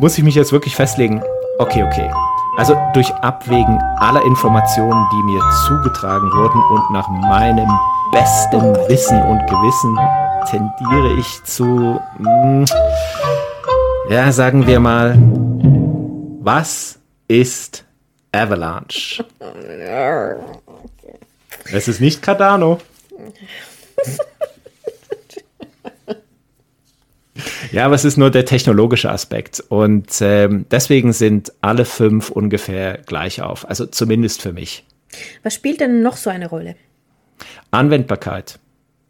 Muss 0.00 0.18
ich 0.18 0.24
mich 0.24 0.34
jetzt 0.34 0.52
wirklich 0.52 0.74
festlegen? 0.74 1.22
Okay, 1.58 1.82
okay. 1.84 2.10
Also 2.58 2.76
durch 2.92 3.10
Abwägen 3.14 3.78
aller 3.98 4.22
Informationen, 4.24 5.06
die 5.12 5.32
mir 5.32 5.40
zugetragen 5.66 6.30
wurden 6.32 6.62
und 6.70 6.90
nach 6.92 7.08
meinem 7.08 7.68
besten 8.12 8.60
Wissen 8.88 9.22
und 9.22 9.46
Gewissen 9.46 9.98
tendiere 10.50 11.18
ich 11.18 11.44
zu, 11.44 11.98
mh, 12.18 12.28
hm, 12.42 12.64
ja, 14.12 14.30
sagen 14.30 14.66
wir 14.66 14.78
mal, 14.78 15.16
was 16.42 16.98
ist 17.28 17.86
Avalanche? 18.30 19.24
Es 21.72 21.88
ist 21.88 22.00
nicht 22.00 22.22
Cardano. 22.22 22.78
Ja, 27.70 27.86
aber 27.86 27.94
es 27.94 28.04
ist 28.04 28.18
nur 28.18 28.30
der 28.30 28.44
technologische 28.44 29.10
Aspekt. 29.10 29.64
Und 29.68 30.20
ähm, 30.20 30.66
deswegen 30.70 31.14
sind 31.14 31.54
alle 31.62 31.86
fünf 31.86 32.28
ungefähr 32.28 32.98
gleich 33.06 33.40
auf. 33.40 33.66
Also 33.66 33.86
zumindest 33.86 34.42
für 34.42 34.52
mich. 34.52 34.84
Was 35.42 35.54
spielt 35.54 35.80
denn 35.80 36.02
noch 36.02 36.18
so 36.18 36.28
eine 36.28 36.50
Rolle? 36.50 36.76
Anwendbarkeit. 37.70 38.58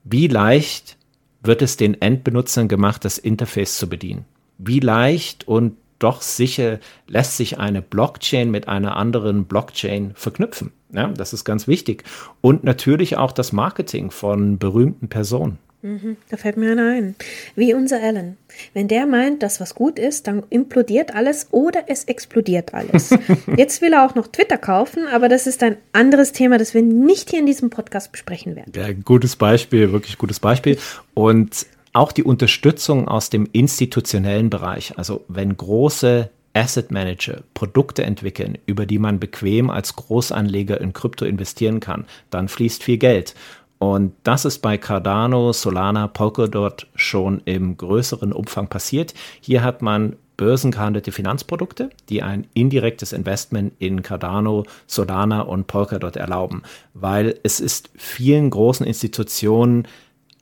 Wie 0.05 0.29
leicht 0.29 0.97
wird 1.43 1.61
es 1.61 1.77
den 1.77 2.01
Endbenutzern 2.01 2.69
gemacht, 2.69 3.05
das 3.05 3.19
Interface 3.19 3.77
zu 3.77 3.88
bedienen? 3.88 4.27
Wie 4.64 4.81
leicht 4.81 5.48
und 5.48 5.77
doch 5.98 6.20
sicher 6.22 6.79
lässt 7.07 7.37
sich 7.37 7.59
eine 7.59 7.81
Blockchain 7.81 8.51
mit 8.51 8.68
einer 8.68 8.96
anderen 8.96 9.44
Blockchain 9.44 10.12
verknüpfen? 10.14 10.72
Ja, 10.92 11.09
das 11.09 11.33
ist 11.33 11.44
ganz 11.44 11.68
wichtig. 11.68 12.05
Und 12.40 12.64
natürlich 12.64 13.16
auch 13.16 13.33
das 13.33 13.53
Marketing 13.53 14.11
von 14.11 14.59
berühmten 14.59 15.09
Personen. 15.09 15.59
Mhm, 15.83 16.16
da 16.29 16.37
fällt 16.37 16.57
mir 16.57 16.72
einer 16.72 16.92
ein. 16.92 17.16
Wie 17.57 17.75
unser 17.75 18.01
Alan. 18.01 18.37
Wenn 18.72 18.87
der 18.87 19.05
meint, 19.07 19.42
dass 19.42 19.61
was 19.61 19.75
gut 19.75 19.98
ist, 19.98 20.29
dann 20.29 20.44
implodiert 20.48 21.12
alles 21.12 21.48
oder 21.51 21.85
es 21.88 22.05
explodiert 22.05 22.72
alles. 22.72 23.11
Jetzt 23.57 23.83
will 23.83 23.92
er 23.92 24.07
auch 24.07 24.14
noch 24.14 24.29
Twitter 24.29 24.59
kaufen, 24.59 25.09
aber 25.09 25.29
das 25.29 25.48
ist 25.48 25.61
ein 25.62 25.77
anderes 25.92 26.31
Thema, 26.31 26.59
das 26.59 26.72
wir 26.72 26.83
nicht 26.83 27.31
hier 27.31 27.40
in 27.40 27.46
diesem 27.46 27.70
Podcast 27.70 28.12
besprechen 28.12 28.55
werden. 28.55 28.72
Ja, 28.77 28.92
gutes 28.92 29.35
Beispiel, 29.35 29.90
wirklich 29.90 30.18
gutes 30.18 30.38
Beispiel. 30.38 30.79
Und 31.14 31.66
auch 31.92 32.12
die 32.12 32.24
Unterstützung 32.24 33.09
aus 33.09 33.31
dem 33.31 33.48
institutionellen 33.52 34.50
Bereich, 34.50 34.96
also 34.98 35.24
wenn 35.28 35.57
große 35.57 36.31
Asset 36.55 36.90
Manager 36.90 37.42
Produkte 37.55 38.02
entwickeln, 38.05 38.59
über 38.66 38.87
die 38.87 38.98
man 38.98 39.18
bequem 39.18 39.70
als 39.70 39.96
Großanleger 39.96 40.81
in 40.81 40.92
Krypto 40.92 41.24
investieren 41.24 41.81
kann, 41.81 42.05
dann 42.31 42.48
fließt 42.48 42.83
viel 42.83 42.98
Geld. 42.98 43.35
Und 43.78 44.12
das 44.22 44.44
ist 44.44 44.61
bei 44.61 44.78
Cardano, 44.78 45.52
Solana, 45.52 46.07
Polkadot 46.07 46.87
schon 46.94 47.42
im 47.46 47.76
größeren 47.76 48.33
Umfang 48.33 48.68
passiert. 48.68 49.12
Hier 49.40 49.64
hat 49.64 49.83
man 49.83 50.16
börsengehandelte 50.37 51.11
Finanzprodukte, 51.11 51.90
die 52.09 52.22
ein 52.22 52.46
indirektes 52.55 53.12
Investment 53.12 53.74
in 53.78 54.02
Cardano, 54.02 54.64
Solana 54.87 55.40
und 55.42 55.66
Polkadot 55.66 56.16
erlauben, 56.16 56.62
weil 56.94 57.38
es 57.42 57.61
ist 57.61 57.90
vielen 57.96 58.50
großen 58.50 58.87
Institutionen 58.87 59.88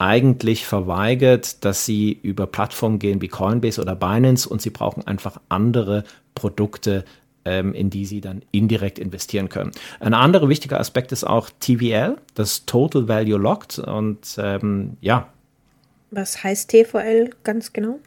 eigentlich 0.01 0.67
verweigert, 0.67 1.65
dass 1.65 1.85
sie 1.85 2.19
über 2.23 2.47
Plattformen 2.47 2.99
gehen 2.99 3.21
wie 3.21 3.29
Coinbase 3.29 3.81
oder 3.81 3.95
Binance 3.95 4.49
und 4.49 4.63
sie 4.63 4.71
brauchen 4.71 5.07
einfach 5.07 5.41
andere 5.51 6.05
Produkte, 6.35 7.05
ähm, 7.45 7.75
in 7.75 7.91
die 7.91 8.07
sie 8.07 8.23
dann 8.23 8.43
indirekt 8.51 8.99
investieren 8.99 9.51
können. 9.51 9.73
Ein 10.01 10.15
anderer 10.15 10.49
wichtiger 10.49 10.81
Aspekt 10.81 11.13
ist 11.13 11.25
auch 11.25 11.51
TVL, 11.61 12.17
das 12.35 12.65
Total 12.65 13.09
Value 13.09 13.39
Locked. 13.39 13.79
Und 13.79 14.37
ähm, 14.39 14.97
ja. 15.03 15.29
Was 16.11 16.43
heißt 16.43 16.71
TVL 16.71 17.31
ganz 17.45 17.73
genau? 17.75 17.99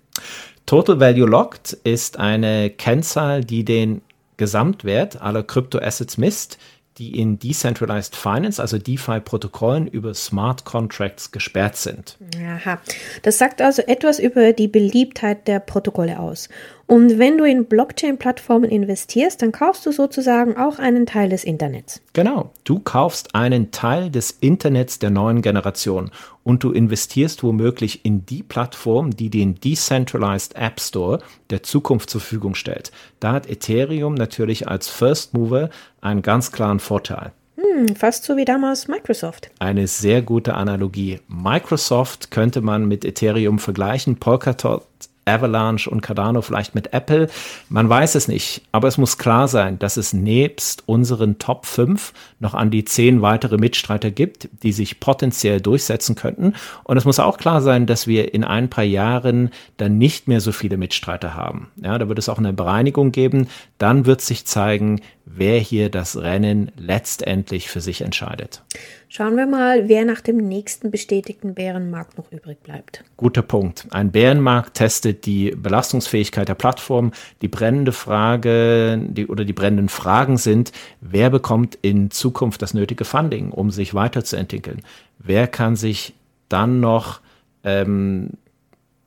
Total 0.66 1.00
Value 1.00 1.28
Locked 1.28 1.74
ist 1.84 2.18
eine 2.18 2.72
Kennzahl, 2.72 3.44
die 3.44 3.64
den 3.64 4.02
Gesamtwert 4.38 5.22
aller 5.22 5.44
Kryptoassets 5.44 6.18
misst, 6.18 6.58
die 6.98 7.20
in 7.20 7.40
Decentralized 7.40 8.16
Finance, 8.16 8.62
also 8.62 8.78
DeFi-Protokollen 8.78 9.88
über 9.88 10.14
Smart 10.14 10.64
Contracts 10.66 11.32
gesperrt 11.32 11.76
sind. 11.76 12.18
Aha. 12.40 12.80
Das 13.24 13.38
sagt 13.38 13.62
also 13.62 13.82
etwas 13.82 14.20
über 14.20 14.54
die 14.54 14.68
Beliebtheit 14.68 15.48
der 15.48 15.60
Protokolle 15.60 16.20
aus. 16.20 16.50
Und 16.86 17.18
wenn 17.18 17.38
du 17.38 17.46
in 17.46 17.66
Blockchain-Plattformen 17.66 18.70
investierst, 18.70 19.42
dann 19.42 19.52
kaufst 19.52 19.86
du 19.86 19.92
sozusagen 19.92 20.58
auch 20.58 20.80
einen 20.80 21.06
Teil 21.06 21.30
des 21.30 21.44
Internets. 21.44 22.02
Genau, 22.12 22.52
du 22.66 22.80
kaufst 22.80 23.36
einen 23.36 23.72
Teil 23.72 24.10
des 24.10 24.32
Internets 24.32 25.00
der 25.00 25.10
neuen 25.10 25.42
Generation 25.42 26.12
und 26.44 26.64
du 26.64 26.72
investierst 26.72 27.42
womöglich 27.42 28.04
in 28.06 28.26
die 28.26 28.44
Plattform, 28.44 29.16
die 29.16 29.30
den 29.30 29.56
Decentralized 29.56 30.56
App 30.56 30.80
Store 30.82 31.20
der 31.50 31.64
Zukunft 31.64 32.10
zur 32.10 32.22
Verfügung 32.22 32.54
stellt. 32.54 32.92
Da 33.20 33.32
hat 33.32 33.50
Ethereum 33.50 34.14
natürlich 34.14 34.68
als 34.68 34.90
First 34.90 35.34
Mover 35.34 35.70
einen 36.02 36.22
ganz 36.22 36.52
klaren 36.52 36.80
Vorteil. 36.80 37.32
Hm, 37.56 37.96
fast 37.96 38.26
so 38.26 38.36
wie 38.36 38.46
damals 38.46 38.88
Microsoft. 38.88 39.50
Eine 39.60 39.88
sehr 39.88 40.22
gute 40.22 40.56
Analogie. 40.56 41.20
Microsoft 41.28 42.30
könnte 42.30 42.62
man 42.62 42.88
mit 42.88 43.06
Ethereum 43.06 43.58
vergleichen. 43.60 44.18
Polkadot 44.18 44.84
Avalanche 45.26 45.90
und 45.90 46.02
Cardano 46.02 46.42
vielleicht 46.42 46.76
mit 46.76 46.94
Apple. 46.94 47.30
Man 47.70 47.90
weiß 47.90 48.16
es 48.16 48.28
nicht, 48.28 48.62
aber 48.72 48.88
es 48.88 48.98
muss 48.98 49.18
klar 49.18 49.48
sein, 49.48 49.80
dass 49.80 49.98
es 49.98 50.14
nebst 50.14 50.84
unseren 50.86 51.40
Top 51.40 51.66
5 51.66 52.14
noch 52.40 52.54
an 52.54 52.72
die 52.72 52.86
10 52.86 53.22
weitere 53.22 53.58
Mitstreiter 53.58 54.12
gibt, 54.12 54.50
die 54.64 54.72
sich 54.72 55.00
potenziell 55.00 55.62
durchsetzen 55.62 56.16
könnten. 56.16 56.54
Und 56.84 56.98
es 56.98 57.06
muss 57.06 57.20
auch 57.20 57.38
klar 57.38 57.62
sein, 57.62 57.86
dass 57.86 58.08
wir 58.08 58.34
in 58.34 58.44
ein 58.44 58.70
paar 58.70 58.84
Jahren 58.84 59.50
dann 59.78 59.98
nicht 59.98 60.28
mehr 60.28 60.42
so 60.42 60.52
viele 60.52 60.78
Mitstreiter 60.78 61.36
haben. 61.36 61.72
Ja, 61.82 61.98
da 61.98 62.10
wird 62.10 62.20
es 62.20 62.30
auch 62.30 62.38
eine 62.38 62.54
Bereinigung 62.54 63.12
geben. 63.12 63.48
Dann 63.78 64.06
wird 64.06 64.22
sich 64.22 64.46
zeigen, 64.46 65.02
wer 65.26 65.60
hier 65.60 65.90
das 65.90 66.18
Rennen 66.18 66.72
letztendlich 66.78 67.70
für 67.70 67.82
sich 67.82 68.02
entscheidet. 68.02 68.62
Schauen 69.08 69.38
wir 69.38 69.46
mal, 69.46 69.88
wer 69.88 70.06
nach 70.06 70.22
dem 70.22 70.38
nächsten 70.38 70.92
bestätigten 70.92 71.54
Bärenmarkt 71.54 72.18
noch 72.18 72.32
übrig 72.32 72.62
bleibt. 72.64 73.04
Guter 73.16 73.44
Punkt. 73.44 73.88
Ein 73.92 74.12
Bärenmarkt 74.12 74.74
testet 74.74 75.26
die 75.26 75.52
Belastungsfähigkeit 75.52 76.50
der 76.50 76.56
Plattform. 76.56 77.12
Die 77.42 77.48
brennende 77.48 77.92
Frage 77.92 79.00
die, 79.00 79.28
oder 79.28 79.46
die 79.46 79.54
brennenden 79.54 79.90
Fragen 79.90 80.38
sind, 80.38 80.72
wer 81.00 81.30
bekommt 81.30 81.78
in 81.82 82.12
Zukunft 82.12 82.62
das 82.62 82.74
nötige 82.74 83.06
Funding, 83.06 83.52
um 83.52 83.72
sich 83.72 83.94
weiterzuentwickeln? 83.94 84.82
Wer 85.20 85.48
kann 85.48 85.76
sich 85.76 86.16
dann 86.50 86.80
noch 86.80 87.22
ähm, 87.64 88.32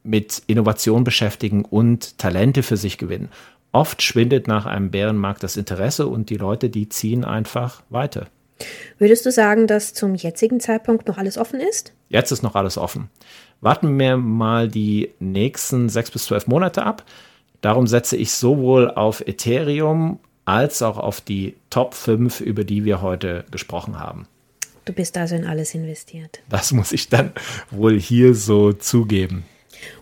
mit 0.03 0.43
Innovation 0.47 1.03
beschäftigen 1.05 1.65
und 1.65 2.17
Talente 2.17 2.63
für 2.63 2.77
sich 2.77 2.97
gewinnen? 2.97 3.29
Oft 3.73 4.03
schwindet 4.03 4.49
nach 4.49 4.67
einem 4.67 4.91
Bärenmarkt 4.91 5.43
das 5.43 5.57
Interesse 5.57 6.07
und 6.07 6.31
die 6.31 6.37
Leute, 6.37 6.71
die 6.71 6.89
ziehen 6.89 7.25
einfach 7.25 7.83
weiter. 7.91 8.27
Würdest 8.99 9.27
du 9.27 9.31
sagen, 9.31 9.67
dass 9.67 9.93
zum 9.93 10.15
jetzigen 10.15 10.61
Zeitpunkt 10.61 11.09
noch 11.09 11.19
alles 11.19 11.37
offen 11.37 11.61
ist? 11.61 11.93
Jetzt 12.09 12.31
ist 12.31 12.43
noch 12.43 12.55
alles 12.55 12.79
offen. 12.79 13.11
Warten 13.61 13.99
wir 13.99 14.17
mal 14.17 14.69
die 14.69 15.11
nächsten 15.19 15.89
sechs 15.89 16.11
bis 16.11 16.25
zwölf 16.25 16.47
Monate 16.47 16.85
ab. 16.85 17.05
Darum 17.61 17.87
setze 17.87 18.17
ich 18.17 18.33
sowohl 18.33 18.91
auf 18.91 19.21
Ethereum 19.27 20.21
als 20.45 20.81
auch 20.83 20.99
auf 20.99 21.21
die 21.21 21.57
Top 21.71 21.95
5, 21.95 22.41
über 22.41 22.65
die 22.65 22.85
wir 22.85 23.03
heute 23.03 23.45
gesprochen 23.51 23.99
haben. 23.99 24.27
Du 24.85 24.93
bist 24.93 25.17
also 25.19 25.35
in 25.35 25.45
alles 25.45 25.75
investiert. 25.75 26.41
Das 26.49 26.73
muss 26.73 26.93
ich 26.93 27.09
dann 27.09 27.33
wohl 27.71 27.99
hier 27.99 28.35
so 28.35 28.73
zugeben. 28.73 29.45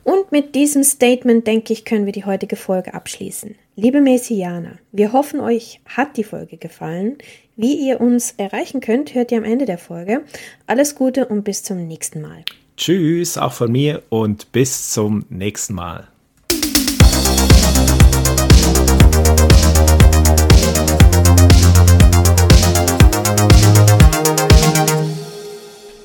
Und 0.03 0.33
mit 0.33 0.55
diesem 0.55 0.85
Statement, 0.85 1.47
denke 1.47 1.73
ich, 1.73 1.85
können 1.85 2.07
wir 2.07 2.13
die 2.13 2.25
heutige 2.25 2.57
Folge 2.57 2.95
abschließen. 2.95 3.55
Liebe 3.77 4.01
Messianer, 4.01 4.79
wir 4.93 5.13
hoffen, 5.13 5.41
euch 5.41 5.81
hat 5.85 6.17
die 6.17 6.25
Folge 6.25 6.57
gefallen. 6.57 7.19
Wie 7.57 7.75
ihr 7.75 8.01
uns 8.01 8.35
erreichen 8.37 8.81
könnt, 8.81 9.15
hört 9.15 9.33
ihr 9.33 9.39
am 9.39 9.45
Ende 9.45 9.65
der 9.65 9.79
Folge. 9.79 10.23
Alles 10.67 10.95
Gute 10.95 11.27
und 11.27 11.45
bis 11.45 11.63
zum 11.63 11.87
nächsten 11.87 12.21
Mal. 12.21 12.45
Tschüss, 12.77 13.39
auch 13.39 13.53
von 13.53 13.71
mir 13.71 14.03
und 14.09 14.51
bis 14.53 14.91
zum 14.91 15.25
nächsten 15.29 15.75
Mal. 15.75 16.09